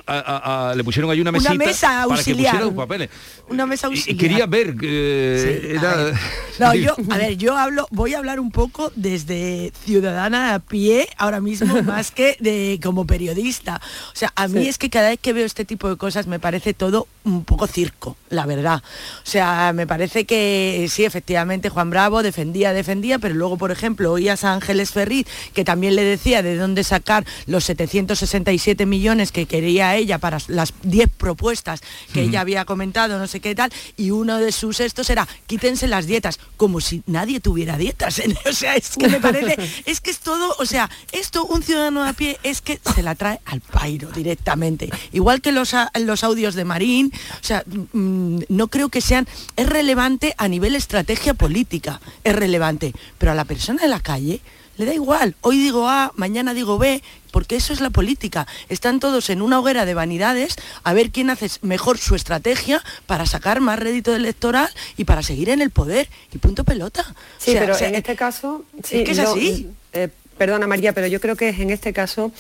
[0.75, 3.11] le pusieron ahí una mesita una mesa para que pusiera papeles.
[3.49, 4.15] Una mesa auxiliar.
[4.15, 4.75] Y, quería ver.
[4.83, 5.79] Eh,
[6.59, 11.09] no, yo, a ver, yo hablo, voy a hablar un poco desde ciudadana a pie
[11.17, 13.81] ahora mismo, más que de como periodista.
[14.13, 16.75] O sea, a mí es que cada que veo este tipo de cosas me parece
[16.75, 18.83] todo un poco circo, la verdad.
[19.25, 24.13] O sea, me parece que sí, efectivamente, Juan Bravo defendía, defendía, pero luego, por ejemplo,
[24.13, 29.47] oías a Ángeles Ferriz, que también le decía de dónde sacar los 767 millones que
[29.47, 31.81] quería ella para las 10 propuestas
[32.13, 35.89] que ella había comentado, no sé qué tal, y uno de sus estos era, quítense
[35.89, 38.21] las dietas, como si nadie tuviera dietas.
[38.45, 39.57] O sea, es que me parece,
[39.87, 43.15] es que es todo, o sea, esto un ciudadano a pie es que se la
[43.15, 48.69] trae al pairo directamente igual que los, los audios de Marín, o sea, mm, no
[48.69, 53.83] creo que sean, es relevante a nivel estrategia política, es relevante, pero a la persona
[53.83, 54.41] de la calle
[54.79, 58.47] le da igual, hoy digo A, mañana digo B, porque eso es la política.
[58.69, 63.27] Están todos en una hoguera de vanidades a ver quién hace mejor su estrategia para
[63.27, 66.09] sacar más rédito electoral y para seguir en el poder.
[66.33, 67.15] Y punto pelota.
[67.39, 68.65] Sí, pero en este caso...
[68.83, 69.69] Sí, que es así.
[69.93, 70.09] Eh,
[70.39, 72.33] perdona María, pero yo creo que en este caso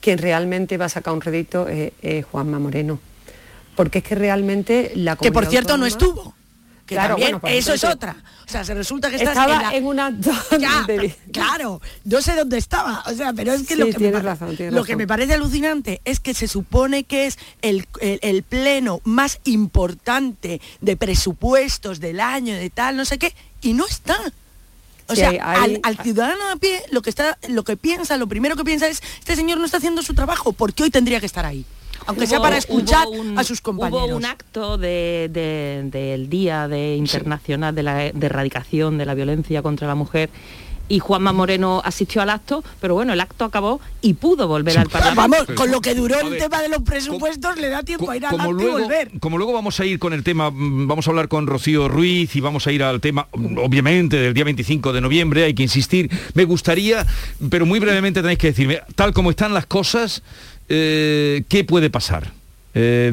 [0.00, 3.00] quien realmente va a sacar un rédito es, Juanma Moreno.
[3.78, 6.34] Porque es que realmente la Que por cierto no estuvo.
[6.84, 8.16] Que claro, también, eso es otra.
[8.44, 10.12] O sea, se resulta que estaba en, una
[11.32, 13.04] claro, no sé dónde estaba.
[13.06, 16.34] O sea, pero es que lo, que, me, lo que me parece alucinante es que
[16.34, 22.96] se supone que es el, el, pleno más importante de presupuestos del año, de tal,
[22.96, 24.18] no sé qué, y no está.
[25.06, 28.64] O sea, al, ciudadano a pie lo que está, lo que piensa, lo primero que
[28.64, 31.46] piensa es, este señor no está haciendo su trabajo, ¿por qué hoy tendría que estar
[31.46, 31.64] ahí?
[32.08, 33.06] Aunque sea para escuchar
[33.36, 34.08] a sus compañeros.
[34.08, 39.94] Hubo un acto del Día de Internacional de la Erradicación de la Violencia contra la
[39.94, 40.30] Mujer
[40.88, 44.88] y Juanma Moreno asistió al acto, pero bueno, el acto acabó y pudo volver al
[44.88, 45.44] Parlamento.
[45.46, 48.24] Vamos, con lo que duró el tema de los presupuestos le da tiempo a ir
[48.24, 49.10] al acto y volver.
[49.20, 52.40] Como luego vamos a ir con el tema, vamos a hablar con Rocío Ruiz y
[52.40, 56.10] vamos a ir al tema, obviamente, del día 25 de noviembre, hay que insistir.
[56.32, 57.06] Me gustaría,
[57.50, 60.22] pero muy brevemente tenéis que decirme, tal como están las cosas,
[60.68, 62.32] eh, ¿qué puede pasar?
[62.74, 63.12] Eh,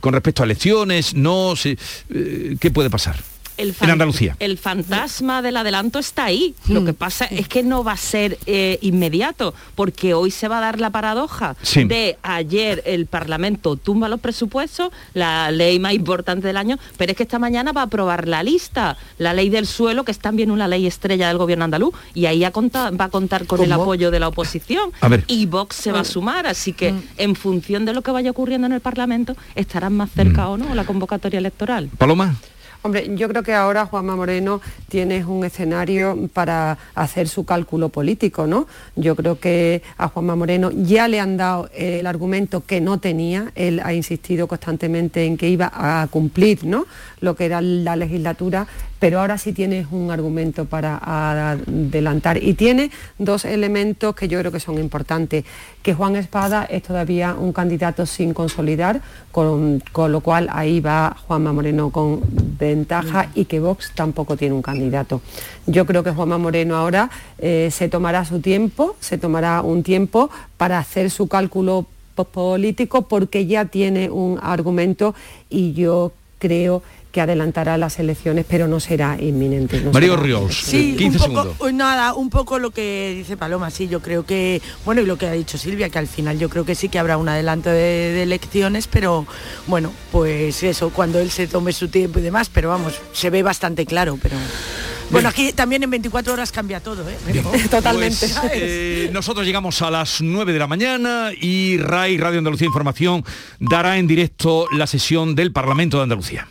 [0.00, 3.16] con respecto a elecciones, no, eh, ¿qué puede pasar?
[3.60, 4.36] El, en Andalucía.
[4.40, 6.54] El fantasma del adelanto está ahí.
[6.68, 10.58] Lo que pasa es que no va a ser eh, inmediato, porque hoy se va
[10.58, 11.84] a dar la paradoja Sí.
[11.84, 17.16] de ayer el Parlamento tumba los presupuestos, la ley más importante del año, pero es
[17.16, 20.50] que esta mañana va a aprobar la lista, la ley del suelo, que es también
[20.50, 23.72] una ley estrella del gobierno andaluz, y ahí a conta- va a contar con el
[23.72, 24.90] apoyo de la oposición.
[25.00, 25.24] A ver.
[25.26, 27.02] Y Vox se va a sumar, así que Mm.
[27.18, 30.50] en función de lo que vaya ocurriendo en el Parlamento, estarán más cerca Mm.
[30.50, 31.88] o no la convocatoria electoral.
[31.98, 32.36] Paloma.
[32.82, 38.46] Hombre, yo creo que ahora Juanma Moreno tiene un escenario para hacer su cálculo político,
[38.46, 38.66] ¿no?
[38.96, 43.52] Yo creo que a Juanma Moreno ya le han dado el argumento que no tenía,
[43.54, 46.86] él ha insistido constantemente en que iba a cumplir, ¿no?
[47.20, 48.66] Lo que era la legislatura,
[49.00, 54.52] pero ahora sí tienes un argumento para adelantar y tiene dos elementos que yo creo
[54.52, 55.44] que son importantes,
[55.82, 59.00] que Juan Espada es todavía un candidato sin consolidar,
[59.32, 62.20] con, con lo cual ahí va Juanma Moreno con
[62.58, 65.22] ventaja y que Vox tampoco tiene un candidato.
[65.66, 70.30] Yo creo que Juanma Moreno ahora eh, se tomará su tiempo, se tomará un tiempo
[70.58, 75.14] para hacer su cálculo po- político porque ya tiene un argumento
[75.48, 79.80] y yo creo que adelantará las elecciones, pero no será inminente.
[79.80, 81.56] no Mario será- Ríos, Sí, 15 un poco, segundos.
[81.58, 85.16] pues nada, un poco lo que dice Paloma, sí, yo creo que, bueno, y lo
[85.16, 87.70] que ha dicho Silvia, que al final yo creo que sí que habrá un adelanto
[87.70, 87.76] de,
[88.12, 89.26] de elecciones, pero
[89.66, 93.42] bueno, pues eso, cuando él se tome su tiempo y demás, pero vamos, se ve
[93.42, 94.36] bastante claro, pero...
[95.10, 97.16] Bueno, aquí también en 24 horas cambia todo, ¿eh?
[97.70, 98.28] Totalmente.
[98.28, 103.24] Pues, eh, nosotros llegamos a las 9 de la mañana y RAI, Radio Andalucía Información,
[103.58, 106.46] dará en directo la sesión del Parlamento de Andalucía.